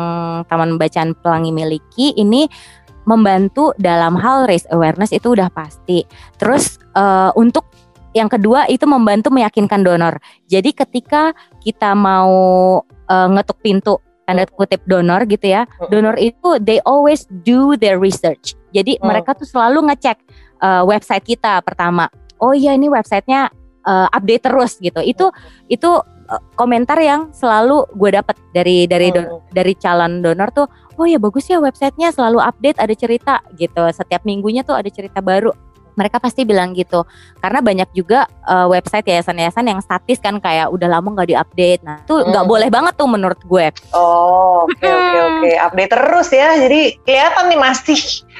Taman 0.49 0.79
Bacaan 0.79 1.13
Pelangi 1.19 1.51
miliki 1.53 2.15
ini 2.17 2.49
membantu 3.05 3.73
dalam 3.77 4.17
hal 4.17 4.45
raise 4.45 4.69
awareness 4.69 5.09
itu 5.13 5.33
udah 5.33 5.49
pasti. 5.49 6.05
Terus 6.37 6.77
uh, 6.93 7.33
untuk 7.33 7.65
yang 8.13 8.29
kedua 8.29 8.65
itu 8.65 8.89
membantu 8.89 9.29
meyakinkan 9.29 9.85
donor. 9.85 10.17
Jadi 10.49 10.73
ketika 10.73 11.33
kita 11.61 11.93
mau 11.93 12.33
uh, 12.85 13.27
ngetuk 13.29 13.61
pintu 13.61 14.01
tanda 14.29 14.45
kutip 14.45 14.85
donor 14.85 15.25
gitu 15.25 15.49
ya. 15.49 15.65
Donor 15.89 16.13
itu 16.21 16.61
they 16.61 16.77
always 16.85 17.25
do 17.41 17.73
their 17.81 17.97
research. 17.97 18.53
Jadi 18.69 19.01
Hmm. 19.01 19.09
mereka 19.09 19.33
tuh 19.33 19.49
selalu 19.49 19.89
ngecek 19.89 20.17
uh, 20.61 20.85
website 20.85 21.25
kita 21.25 21.65
pertama. 21.65 22.05
Oh 22.39 22.55
iya 22.55 22.73
ini 22.73 22.87
websitenya 22.87 23.51
uh, 23.83 24.07
update 24.11 24.47
terus 24.47 24.79
gitu. 24.79 24.99
Itu 25.03 25.31
itu 25.67 25.89
uh, 26.01 26.41
komentar 26.55 26.97
yang 26.99 27.31
selalu 27.35 27.85
gue 27.95 28.09
dapat 28.15 28.35
dari 28.51 28.87
dari 28.87 29.11
don- 29.11 29.27
Hmm. 29.29 29.43
dari 29.51 29.73
calon 29.75 30.23
donor 30.23 30.49
tuh. 30.51 30.67
Oh 30.99 31.07
ya 31.07 31.15
bagus 31.15 31.47
ya 31.47 31.63
websitenya 31.63 32.11
selalu 32.11 32.43
update 32.43 32.79
ada 32.79 32.91
cerita 32.91 33.39
gitu. 33.55 33.83
Setiap 33.91 34.23
minggunya 34.27 34.63
tuh 34.67 34.75
ada 34.75 34.87
cerita 34.91 35.23
baru. 35.23 35.51
Mereka 35.99 36.17
pasti 36.17 36.41
bilang 36.41 36.71
gitu 36.71 37.03
karena 37.37 37.59
banyak 37.59 37.91
juga 37.91 38.23
uh, 38.43 38.65
website 38.65 39.03
yayasan-yayasan 39.03 39.67
yang 39.67 39.79
statis 39.79 40.15
kan 40.17 40.39
kayak 40.39 40.71
udah 40.71 40.87
lama 40.87 41.11
nggak 41.11 41.29
diupdate. 41.29 41.83
Nah 41.83 41.99
itu 41.99 42.15
nggak 42.23 42.41
Hmm. 42.41 42.51
boleh 42.51 42.69
banget 42.71 42.93
tuh 42.95 43.05
menurut 43.05 43.39
gue. 43.43 43.67
Oh, 43.91 44.63
oke 44.63 44.79
oke 44.79 44.95
Hmm. 45.13 45.27
oke. 45.35 45.51
Update 45.61 45.91
terus 45.91 46.29
ya. 46.31 46.55
Jadi 46.57 46.81
kelihatan 47.03 47.43
nih 47.45 47.59
masih 47.59 47.99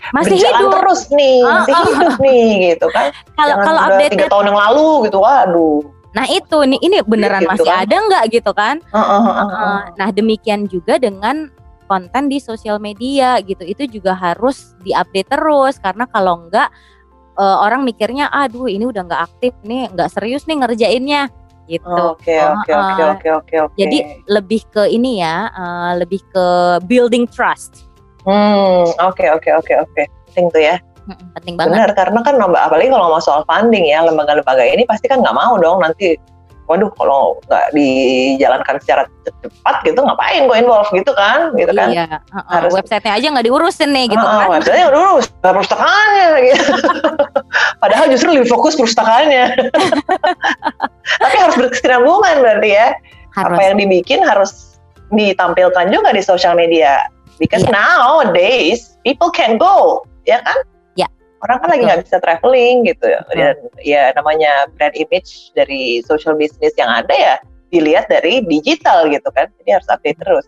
Masih 0.10 0.32
berjalan 0.32 0.56
hidup. 0.58 0.72
terus 0.74 1.02
nih, 1.12 1.40
masih 1.44 1.74
Ah, 1.74 1.78
ah. 1.78 1.86
hidup 1.86 2.16
nih 2.18 2.44
gitu 2.72 2.88
kan. 2.90 3.06
Kalau 3.36 3.56
kalau 3.60 3.80
update 3.84 4.12
tiga 4.16 4.26
tahun 4.28 4.46
yang 4.48 4.60
lalu 4.62 4.88
gitu, 5.06 5.18
waduh. 5.20 5.84
Nah 6.10 6.26
itu 6.26 6.58
nih 6.66 6.80
ini 6.82 6.98
beneran 7.04 7.44
Gitu 7.44 7.52
masih 7.52 7.68
kan. 7.68 7.84
ada 7.84 7.96
nggak 8.00 8.24
gitu 8.32 8.52
kan? 8.52 8.76
Heeh, 8.82 9.04
heeh, 9.22 9.36
heeh. 9.46 9.60
Uh, 9.62 9.82
nah 9.94 10.10
demikian 10.10 10.66
juga 10.66 10.96
dengan 10.96 11.52
konten 11.86 12.26
di 12.26 12.38
sosial 12.38 12.78
media 12.78 13.42
gitu 13.42 13.62
itu 13.62 13.90
juga 13.92 14.14
harus 14.14 14.78
diupdate 14.80 15.26
terus 15.28 15.78
karena 15.78 16.06
kalau 16.06 16.38
enggak 16.40 16.70
uh, 17.40 17.58
orang 17.64 17.88
mikirnya 17.88 18.28
aduh 18.28 18.68
ini 18.68 18.84
udah 18.84 19.08
nggak 19.08 19.22
aktif 19.32 19.56
nih 19.64 19.88
nggak 19.96 20.12
serius 20.12 20.44
nih 20.46 20.60
ngerjainnya 20.60 21.32
gitu. 21.70 21.86
Oke 21.88 22.34
oke 22.34 22.72
oke 22.74 23.04
oke 23.14 23.28
oke 23.30 23.56
oke. 23.70 23.78
Jadi 23.78 24.26
lebih 24.26 24.66
ke 24.74 24.90
ini 24.90 25.22
ya, 25.22 25.54
uh, 25.54 25.94
lebih 25.96 26.20
ke 26.34 26.46
building 26.90 27.30
trust. 27.30 27.86
hmm 28.28 28.90
oke 29.00 29.26
oke 29.38 29.50
oke 29.54 29.74
oke. 29.88 30.02
Penting 30.34 30.50
tuh 30.52 30.62
ya. 30.66 30.76
Mm-mm, 31.08 31.30
Penting 31.38 31.56
banget. 31.58 31.74
Benar 31.78 31.90
karena 31.94 32.20
kan 32.26 32.36
apalagi 32.42 32.90
kalau 32.90 33.10
ngomong 33.10 33.24
soal 33.24 33.42
funding 33.46 33.86
ya 33.86 34.02
lembaga-lembaga 34.06 34.66
ini 34.66 34.84
pasti 34.86 35.10
kan 35.10 35.22
nggak 35.22 35.38
mau 35.38 35.58
dong 35.58 35.82
nanti 35.82 36.18
waduh 36.70 36.94
kalau 36.94 37.42
nggak 37.50 37.74
dijalankan 37.74 38.78
secara 38.78 39.02
cepat 39.26 39.76
gitu 39.82 40.00
ngapain 40.00 40.46
gue 40.46 40.54
involve 40.56 40.86
gitu 40.94 41.10
kan 41.12 41.50
gitu 41.58 41.74
kan 41.74 41.90
Iya, 41.90 42.06
uh-uh, 42.30 42.46
Harus- 42.46 42.78
websitenya 42.78 43.14
aja 43.18 43.28
nggak 43.34 43.46
diurusin 43.50 43.90
nih 43.90 44.06
gitu 44.08 44.22
Ah, 44.22 44.46
kan. 44.46 44.48
websitenya 44.54 44.86
udah 44.88 45.02
urus 45.10 45.26
nggak 45.34 45.50
perpustakaannya 45.50 46.28
gitu. 46.46 46.64
padahal 47.78 48.06
justru 48.08 48.30
lebih 48.32 48.48
fokus 48.48 48.78
perpustakaannya 48.78 49.46
tapi 51.22 51.36
harus 51.36 51.56
berkesinambungan 51.58 52.36
berarti 52.40 52.70
ya 52.70 52.88
Harus. 53.34 53.58
apa 53.58 53.62
yang 53.64 53.76
dibikin 53.78 54.20
harus 54.22 54.78
ditampilkan 55.10 55.90
juga 55.90 56.14
di 56.14 56.22
sosial 56.22 56.54
media 56.54 57.02
because 57.42 57.66
Iya. 57.66 57.74
nowadays 57.74 58.94
people 59.02 59.30
can 59.30 59.58
go 59.58 60.06
ya 60.24 60.38
kan. 60.40 60.58
Orang 61.46 61.58
kan 61.64 61.70
lagi 61.72 61.84
nggak 61.88 62.02
bisa 62.04 62.18
traveling 62.20 62.84
gitu 62.88 63.06
ya 63.08 63.22
Betul. 63.28 63.38
dan 63.40 63.56
ya 63.84 64.04
namanya 64.16 64.52
brand 64.76 64.96
image 64.96 65.52
dari 65.56 66.04
social 66.04 66.36
business 66.36 66.76
yang 66.76 66.90
ada 66.90 67.14
ya 67.16 67.36
dilihat 67.70 68.10
dari 68.10 68.42
digital 68.44 69.08
gitu 69.08 69.30
kan 69.32 69.48
jadi 69.64 69.80
harus 69.80 69.88
update 69.88 70.20
terus 70.20 70.46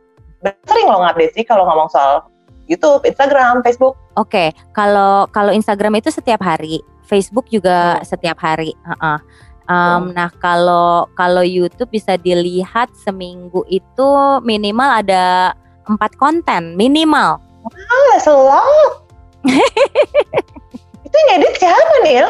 sering 0.66 0.90
lo 0.90 1.00
ngupdate 1.06 1.34
sih 1.38 1.46
kalau 1.46 1.64
ngomong 1.70 1.88
soal 1.94 2.26
YouTube, 2.72 3.04
Instagram, 3.04 3.60
Facebook. 3.68 4.00
Oke, 4.16 4.56
kalau 4.72 5.28
kalau 5.36 5.52
Instagram 5.52 6.00
itu 6.00 6.08
setiap 6.08 6.40
hari, 6.40 6.80
Facebook 7.04 7.52
juga 7.52 8.00
Hmm. 8.00 8.08
setiap 8.08 8.40
hari. 8.40 8.72
Heeh. 8.88 9.20
Um, 9.68 10.16
Nah 10.16 10.32
kalau 10.40 11.08
kalau 11.20 11.44
YouTube 11.44 11.92
bisa 11.92 12.16
dilihat 12.16 12.92
seminggu 13.04 13.68
itu 13.68 14.08
minimal 14.44 15.04
ada 15.04 15.52
empat 15.84 16.16
konten 16.16 16.80
minimal. 16.80 17.44
Ah, 17.68 18.16
selot. 18.24 19.04
itu 21.06 21.16
yang 21.16 21.30
edit 21.38 21.54
siapa 21.58 21.96
nih 22.04 22.14
ya? 22.22 22.28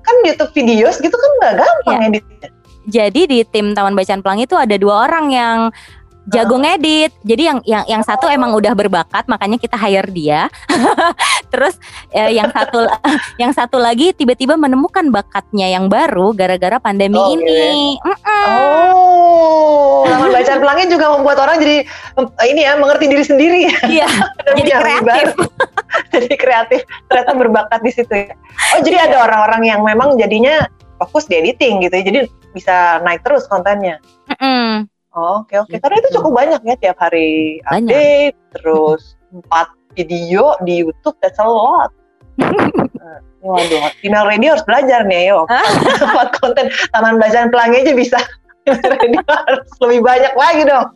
Kan 0.00 0.14
YouTube 0.26 0.52
videos 0.52 0.96
gitu 0.98 1.14
kan 1.14 1.30
nggak 1.38 1.54
gampang 1.58 1.98
Iya. 1.98 2.08
editnya. 2.10 2.48
Jadi 2.90 3.20
di 3.28 3.38
tim 3.44 3.70
Taman 3.70 3.94
Bacaan 3.94 4.24
Pelangi 4.24 4.48
itu 4.48 4.56
ada 4.56 4.74
dua 4.74 5.06
orang 5.06 5.30
yang 5.30 5.58
jago 6.30 6.56
ngedit. 6.62 7.12
Jadi 7.26 7.42
yang 7.42 7.58
yang 7.66 7.84
yang 7.86 8.02
satu 8.06 8.30
emang 8.30 8.54
udah 8.54 8.72
berbakat, 8.72 9.26
makanya 9.26 9.58
kita 9.58 9.74
hire 9.76 10.08
dia. 10.10 10.46
Terus 11.52 11.76
eh, 12.14 12.38
yang 12.38 12.48
satu 12.54 12.86
yang 13.42 13.52
satu 13.52 13.76
lagi 13.82 14.14
tiba-tiba 14.14 14.54
menemukan 14.54 15.10
bakatnya 15.10 15.66
yang 15.66 15.90
baru 15.90 16.32
gara-gara 16.32 16.78
pandemi 16.78 17.18
Oh, 17.18 17.34
ini. 17.34 17.98
Mm-mm. 18.00 18.44
Oh, 18.48 20.06
Taman 20.06 20.30
Bacaan 20.36 20.58
Pelangi 20.62 20.84
juga 20.88 21.06
membuat 21.18 21.38
orang 21.42 21.56
jadi 21.58 21.84
ini 22.46 22.60
ya 22.64 22.78
mengerti 22.78 23.04
diri 23.10 23.24
sendiri. 23.26 23.60
Iya, 23.90 24.08
jadi 24.54 24.70
kreatif. 24.78 25.26
jadi 26.14 26.34
kreatif. 26.38 26.80
Ternyata 27.10 27.32
berbakat 27.34 27.80
di 27.82 27.90
situ 27.92 28.14
ya. 28.14 28.32
Oh, 28.78 28.80
jadi 28.80 29.10
ada 29.10 29.26
orang-orang 29.26 29.62
yang 29.66 29.80
memang 29.82 30.14
jadinya 30.16 30.64
fokus 31.02 31.26
di 31.26 31.40
editing 31.40 31.82
gitu 31.84 31.94
ya. 31.96 32.04
Jadi 32.06 32.18
bisa 32.54 32.98
naik 33.02 33.22
terus 33.26 33.46
kontennya. 33.50 33.98
Mm-mm. 34.30 34.86
Oh, 35.10 35.42
Oke 35.42 35.58
oke, 35.58 35.74
Gitu. 35.74 35.82
karena 35.82 35.96
itu 35.98 36.08
cukup 36.14 36.32
banyak 36.32 36.60
ya 36.62 36.74
tiap 36.78 36.98
hari 36.98 37.58
Banyak. 37.66 37.90
update, 37.90 38.36
terus 38.54 39.02
empat 39.30 39.66
video 39.92 40.54
di 40.62 40.80
YouTube, 40.80 41.18
that's 41.18 41.38
a 41.38 41.46
lot. 41.46 41.90
Eh, 43.00 43.18
Waduh, 43.40 43.88
female 44.04 44.28
radio 44.28 44.52
harus 44.52 44.62
belajar 44.62 45.00
nih, 45.02 45.32
yo. 45.32 45.48
Buat 46.12 46.36
konten 46.36 46.68
Taman 46.92 47.16
Bacaan 47.16 47.48
Pelangi 47.48 47.80
aja 47.80 47.96
bisa. 47.96 48.20
Radio 48.68 49.24
harus 49.24 49.64
lebih 49.80 50.04
banyak 50.04 50.36
lagi 50.36 50.62
dong. 50.68 50.92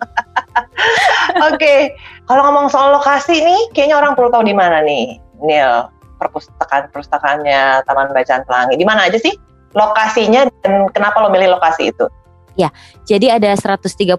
Oke, 1.49 1.97
kalau 2.29 2.43
ngomong 2.45 2.69
soal 2.69 2.93
lokasi 2.93 3.41
nih, 3.41 3.61
kayaknya 3.73 3.97
orang 3.97 4.13
perlu 4.13 4.29
tahu 4.29 4.45
di 4.45 4.53
mana 4.53 4.85
nih, 4.85 5.17
Nil, 5.41 5.89
perpustakaan 6.21 6.93
perpustakaannya 6.93 7.83
Taman 7.83 8.13
Bacaan 8.13 8.45
Pelangi. 8.45 8.77
Di 8.77 8.85
mana 8.85 9.09
aja 9.09 9.17
sih 9.17 9.33
lokasinya 9.73 10.45
dan 10.63 10.87
kenapa 10.93 11.25
lo 11.25 11.33
milih 11.33 11.57
lokasi 11.57 11.89
itu? 11.91 12.05
Jadi 13.05 13.27
ada 13.31 13.51
133 13.51 14.17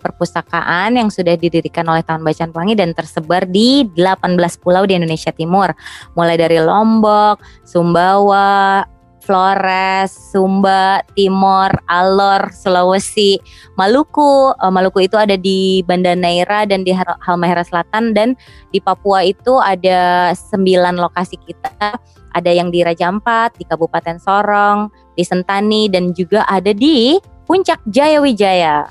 perpustakaan 0.00 0.96
yang 0.96 1.12
sudah 1.12 1.36
didirikan 1.36 1.84
oleh 1.86 2.00
Taman 2.00 2.24
Bacaan 2.24 2.50
Pelangi 2.50 2.74
dan 2.74 2.96
tersebar 2.96 3.44
di 3.44 3.84
18 3.94 4.36
pulau 4.62 4.88
di 4.88 4.96
Indonesia 4.96 5.30
Timur. 5.30 5.76
Mulai 6.16 6.36
dari 6.40 6.58
Lombok, 6.58 7.40
Sumbawa, 7.68 8.84
Flores, 9.26 10.14
Sumba, 10.14 11.02
Timor, 11.18 11.74
Alor, 11.90 12.54
Sulawesi, 12.54 13.42
Maluku. 13.74 14.54
Eh, 14.54 14.70
Maluku 14.70 15.02
itu 15.02 15.18
ada 15.18 15.34
di 15.34 15.82
Banda 15.82 16.14
Neira 16.14 16.62
dan 16.62 16.86
di 16.86 16.94
Halmahera 16.94 17.66
Selatan 17.66 18.14
dan 18.14 18.38
di 18.70 18.78
Papua 18.78 19.26
itu 19.26 19.58
ada 19.58 20.30
9 20.30 20.94
lokasi 21.02 21.34
kita. 21.42 21.98
Ada 22.30 22.50
yang 22.54 22.70
di 22.70 22.86
Raja 22.86 23.10
Ampat, 23.10 23.58
di 23.58 23.66
Kabupaten 23.66 24.22
Sorong, 24.22 24.94
di 25.18 25.26
Sentani 25.26 25.90
dan 25.90 26.14
juga 26.14 26.46
ada 26.46 26.70
di 26.70 27.18
Puncak 27.46 27.80
Jaya 27.88 28.18
Wijaya. 28.18 28.86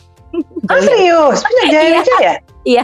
Ah 0.68 0.80
serius? 0.88 1.44
Punya 1.44 1.64
Jaya 1.70 1.84
Iya. 1.86 2.00
Wijaya? 2.00 2.34
Iya. 2.66 2.84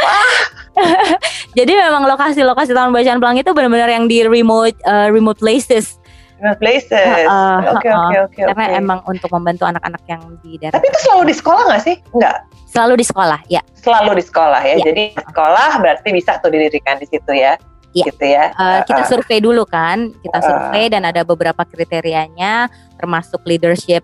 Jadi 1.58 1.72
memang 1.76 2.08
lokasi-lokasi 2.08 2.72
Taman 2.72 2.94
Bacaan 2.94 3.20
Pelangi 3.20 3.44
itu 3.44 3.52
benar-benar 3.52 3.90
yang 3.90 4.08
di 4.08 4.24
remote 4.24 4.76
uh, 4.88 5.12
remote 5.12 5.36
places. 5.36 6.00
Remote 6.40 6.56
places. 6.56 7.28
Oke 7.68 7.88
oke 7.92 8.16
oke 8.24 8.40
Karena 8.48 8.64
oke. 8.72 8.80
emang 8.80 8.98
untuk 9.04 9.28
membantu 9.28 9.68
anak-anak 9.68 10.00
yang 10.08 10.22
di 10.40 10.56
daerah 10.56 10.80
Tapi 10.80 10.88
itu 10.88 10.98
selalu 11.04 11.22
di 11.28 11.34
sekolah 11.36 11.62
nggak 11.68 11.82
sih? 11.84 11.96
Enggak, 12.16 12.36
selalu 12.64 12.94
di 12.96 13.04
sekolah, 13.04 13.40
ya. 13.52 13.60
selalu 13.76 14.10
di 14.16 14.24
sekolah 14.24 14.60
ya. 14.64 14.74
Iya. 14.80 14.84
Jadi 14.88 15.04
sekolah 15.20 15.70
berarti 15.84 16.08
bisa 16.16 16.40
tuh 16.40 16.48
didirikan 16.48 16.96
di 16.96 17.06
situ 17.12 17.32
ya. 17.36 17.60
Iya. 17.92 18.04
Gitu 18.08 18.24
ya. 18.24 18.44
Uh, 18.56 18.80
kita 18.88 19.02
Uh, 19.04 19.08
survei 19.10 19.38
dulu 19.44 19.68
kan, 19.68 20.16
kita 20.24 20.38
Uh. 20.40 20.46
survei 20.48 20.88
dan 20.88 21.04
ada 21.04 21.26
beberapa 21.28 21.60
kriterianya, 21.66 22.72
termasuk 22.96 23.44
leadership 23.44 24.00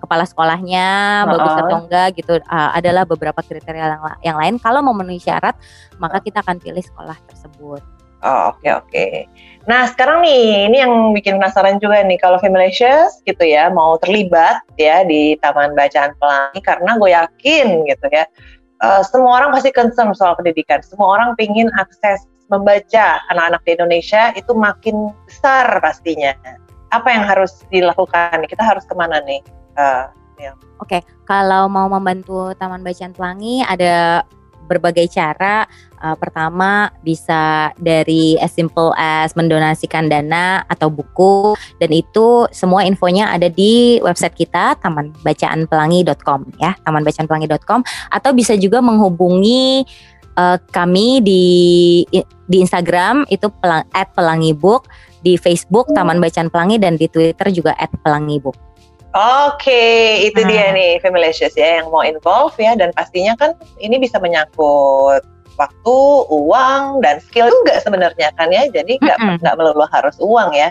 kepala 0.00 0.24
sekolahnya 0.24 0.88
bagus 1.28 1.52
Uh-uh. 1.52 1.62
atau 1.68 1.76
enggak 1.84 2.08
gitu. 2.16 2.34
Uh, 2.48 2.70
adalah 2.72 3.04
beberapa 3.04 3.44
kriteria 3.44 3.86
yang, 3.92 4.02
yang 4.24 4.36
lain. 4.40 4.54
Kalau 4.56 4.80
memenuhi 4.80 5.20
syarat, 5.20 5.54
maka 6.00 6.24
kita 6.24 6.40
akan 6.40 6.56
pilih 6.58 6.80
sekolah 6.80 7.14
tersebut. 7.28 7.84
Oh 8.20 8.52
oke 8.52 8.68
oke. 8.68 9.06
Nah 9.64 9.88
sekarang 9.88 10.20
nih 10.20 10.68
ini 10.68 10.76
yang 10.84 11.16
bikin 11.16 11.40
penasaran 11.40 11.80
juga 11.80 12.04
nih 12.04 12.20
kalau 12.20 12.36
Femalicious 12.36 13.24
gitu 13.24 13.40
ya 13.40 13.72
mau 13.72 13.96
terlibat 13.96 14.60
ya 14.76 15.04
di 15.08 15.40
Taman 15.40 15.72
Bacaan 15.72 16.12
Pelangi 16.20 16.60
karena 16.60 17.00
gue 17.00 17.10
yakin 17.16 17.66
gitu 17.88 18.06
ya 18.12 18.28
eh, 18.84 19.02
semua 19.08 19.40
orang 19.40 19.56
pasti 19.56 19.72
concern 19.72 20.12
soal 20.12 20.36
pendidikan. 20.36 20.84
Semua 20.84 21.16
orang 21.16 21.32
pingin 21.40 21.72
akses 21.80 22.28
membaca 22.52 23.24
anak-anak 23.32 23.62
di 23.64 23.70
Indonesia 23.80 24.36
itu 24.36 24.52
makin 24.52 25.16
besar 25.24 25.80
pastinya. 25.80 26.36
Apa 26.92 27.08
yang 27.08 27.24
harus 27.24 27.64
dilakukan? 27.72 28.44
Kita 28.50 28.60
harus 28.60 28.84
ke 28.84 28.92
mana 28.92 29.22
nih? 29.24 29.40
Eh, 29.76 30.06
Kalau 31.28 31.68
mau 31.68 31.86
membantu 31.86 32.56
Taman 32.56 32.80
Bacaan 32.80 33.12
Pelangi 33.12 33.60
ada 33.62 34.24
berbagai 34.70 35.10
cara. 35.10 35.66
Uh, 36.00 36.16
pertama 36.16 36.88
bisa 37.04 37.76
dari 37.76 38.40
as 38.40 38.56
simple 38.56 38.96
as 38.96 39.36
mendonasikan 39.36 40.08
dana 40.08 40.64
atau 40.64 40.88
buku 40.88 41.52
dan 41.76 41.92
itu 41.92 42.48
semua 42.56 42.88
infonya 42.88 43.28
ada 43.28 43.52
di 43.52 44.00
website 44.00 44.32
kita 44.32 44.80
tamanbacaanpelangi.com 44.80 46.56
ya 46.56 46.72
tamanbacaanpelangi.com 46.88 47.84
atau 48.16 48.30
bisa 48.32 48.56
juga 48.56 48.80
menghubungi 48.80 49.84
uh, 50.40 50.56
kami 50.72 51.20
di 51.20 51.44
di 52.48 52.56
Instagram 52.64 53.28
itu 53.28 53.52
pelang, 53.60 53.84
@pelangibook 54.16 54.88
di 55.20 55.36
Facebook 55.36 55.92
Taman 55.92 56.16
Bacaan 56.16 56.48
Pelangi 56.48 56.80
dan 56.80 56.96
di 56.96 57.12
Twitter 57.12 57.52
juga 57.52 57.76
@pelangibook. 57.76 58.69
Oke, 59.10 60.22
itu 60.22 60.38
nah. 60.46 60.48
dia 60.48 60.66
nih 60.70 61.02
Femalicious 61.02 61.58
ya 61.58 61.82
yang 61.82 61.90
mau 61.90 62.06
involve 62.06 62.54
ya 62.62 62.78
dan 62.78 62.94
pastinya 62.94 63.34
kan 63.34 63.58
ini 63.82 63.98
bisa 63.98 64.22
menyangkut 64.22 65.26
waktu, 65.58 65.98
uang 66.30 67.02
dan 67.02 67.18
skill 67.18 67.50
juga 67.50 67.82
sebenarnya 67.82 68.30
kan 68.38 68.54
ya. 68.54 68.70
Jadi 68.70 69.02
nggak 69.02 69.18
mm 69.18 69.42
-hmm. 69.42 69.54
melulu 69.58 69.84
harus 69.90 70.14
uang 70.22 70.54
ya. 70.54 70.70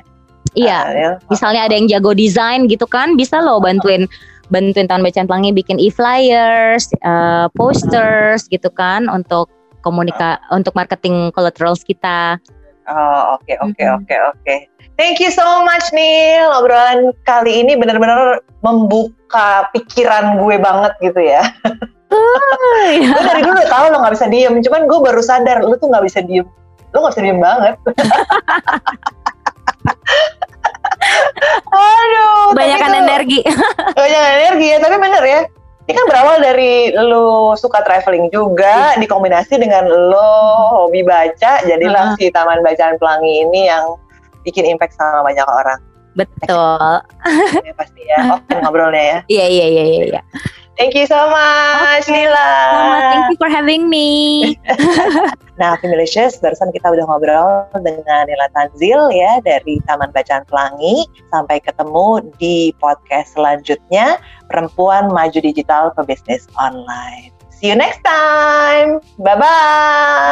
Iya. 0.55 0.79
Uh, 0.87 0.95
ya. 0.95 1.09
Misalnya 1.27 1.61
ada 1.67 1.75
yang 1.75 1.87
jago 1.91 2.15
desain 2.15 2.65
gitu 2.71 2.87
kan, 2.87 3.19
bisa 3.19 3.43
loh 3.43 3.59
bantuin 3.59 4.07
bantuin 4.49 4.89
Taman 4.89 5.05
Bacaan 5.05 5.29
Pelangi 5.29 5.51
bikin 5.53 5.77
e-flyers, 5.77 6.89
uh, 7.05 7.51
posters 7.53 8.49
gitu 8.49 8.71
kan 8.73 9.05
untuk 9.11 9.51
komunika 9.83 10.41
uh. 10.49 10.57
untuk 10.57 10.73
marketing 10.73 11.29
collaterals 11.35 11.83
kita. 11.83 12.39
Oh, 12.89 13.37
oke 13.37 13.53
oke 13.61 13.83
oke 13.85 14.15
oke. 14.33 14.55
Thank 14.99 15.23
you 15.23 15.31
so 15.31 15.63
much 15.63 15.95
Neil. 15.95 16.51
Obrolan 16.59 17.15
kali 17.23 17.63
ini 17.63 17.79
benar-benar 17.79 18.43
membuka 18.59 19.71
pikiran 19.71 20.35
gue 20.35 20.59
banget 20.59 20.91
gitu 20.99 21.23
ya. 21.23 21.39
gue 22.99 23.21
dari 23.23 23.39
dulu 23.39 23.63
tahu 23.63 23.95
lo 23.95 24.03
nggak 24.03 24.19
bisa 24.19 24.27
diem, 24.27 24.59
cuman 24.59 24.91
gue 24.91 24.99
baru 24.99 25.23
sadar 25.23 25.63
lo 25.63 25.79
tuh 25.79 25.87
nggak 25.87 26.03
bisa 26.03 26.19
diem. 26.19 26.43
Lo 26.91 26.99
nggak 26.99 27.15
bisa 27.15 27.23
diem 27.23 27.39
banget. 27.39 27.79
Aduh. 31.71 32.51
Banyakan 32.59 32.99
energi. 32.99 33.39
banyak 34.03 34.23
energi 34.35 34.67
ya, 34.67 34.83
tapi 34.83 34.99
bener 34.99 35.23
ya 35.23 35.47
ini 35.89 35.97
kan 35.97 36.05
berawal 36.05 36.37
dari 36.37 36.93
lo 36.93 37.57
suka 37.57 37.81
traveling 37.81 38.29
juga 38.29 38.93
iya. 38.93 39.01
dikombinasi 39.01 39.57
dengan 39.57 39.89
lo 39.89 40.29
hobi 40.85 41.01
baca 41.01 41.65
jadilah 41.65 42.13
uh 42.13 42.13
-huh. 42.13 42.17
si 42.21 42.29
Taman 42.29 42.61
Bacaan 42.61 43.01
Pelangi 43.01 43.41
ini 43.49 43.65
yang 43.65 43.97
bikin 44.43 44.65
impact 44.67 44.95
sama 44.95 45.23
banyak 45.25 45.45
orang. 45.45 45.79
Betul. 46.17 47.01
Ya, 47.67 47.73
pasti 47.77 48.01
ya. 48.07 48.35
Oke 48.35 48.55
ngobrolnya 48.59 49.03
ya. 49.03 49.19
Iya 49.29 49.45
iya 49.47 49.65
iya 49.69 49.83
iya. 49.85 50.03
iya. 50.15 50.21
Thank 50.79 50.95
you 50.95 51.03
so 51.11 51.27
much 51.27 52.07
okay. 52.07 52.23
Nila. 52.23 52.47
thank 53.11 53.35
you 53.35 53.37
for 53.37 53.51
having 53.51 53.91
me. 53.91 54.55
nah, 55.59 55.75
Femilicious, 55.83 56.39
barusan 56.39 56.71
kita 56.71 56.87
udah 56.95 57.03
ngobrol 57.03 57.67
dengan 57.83 58.31
Nila 58.31 58.47
Tanzil 58.55 59.11
ya 59.11 59.43
dari 59.43 59.83
Taman 59.83 60.15
Bacaan 60.15 60.47
Pelangi. 60.47 61.03
Sampai 61.35 61.59
ketemu 61.59 62.23
di 62.39 62.71
podcast 62.79 63.35
selanjutnya, 63.35 64.23
Perempuan 64.47 65.11
Maju 65.11 65.43
Digital 65.43 65.91
Pebisnis 65.99 66.47
Online. 66.55 67.35
See 67.59 67.67
you 67.67 67.75
next 67.75 67.99
time. 68.07 69.03
Bye-bye. 69.19 70.31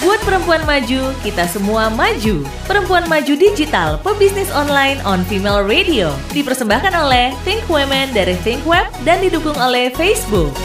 Buat 0.00 0.16
perempuan 0.24 0.64
maju, 0.64 1.12
kita 1.20 1.44
semua 1.44 1.92
maju. 1.92 2.40
Perempuan 2.64 3.04
Maju 3.04 3.36
Digital, 3.36 4.00
pebisnis 4.00 4.48
online 4.48 4.96
on 5.04 5.20
Female 5.28 5.60
Radio. 5.60 6.08
Dipersembahkan 6.32 6.96
oleh 6.96 7.36
Think 7.44 7.68
Women 7.68 8.08
dari 8.16 8.32
Think 8.40 8.64
Web 8.64 8.88
dan 9.04 9.20
didukung 9.20 9.60
oleh 9.60 9.92
Facebook. 9.92 10.56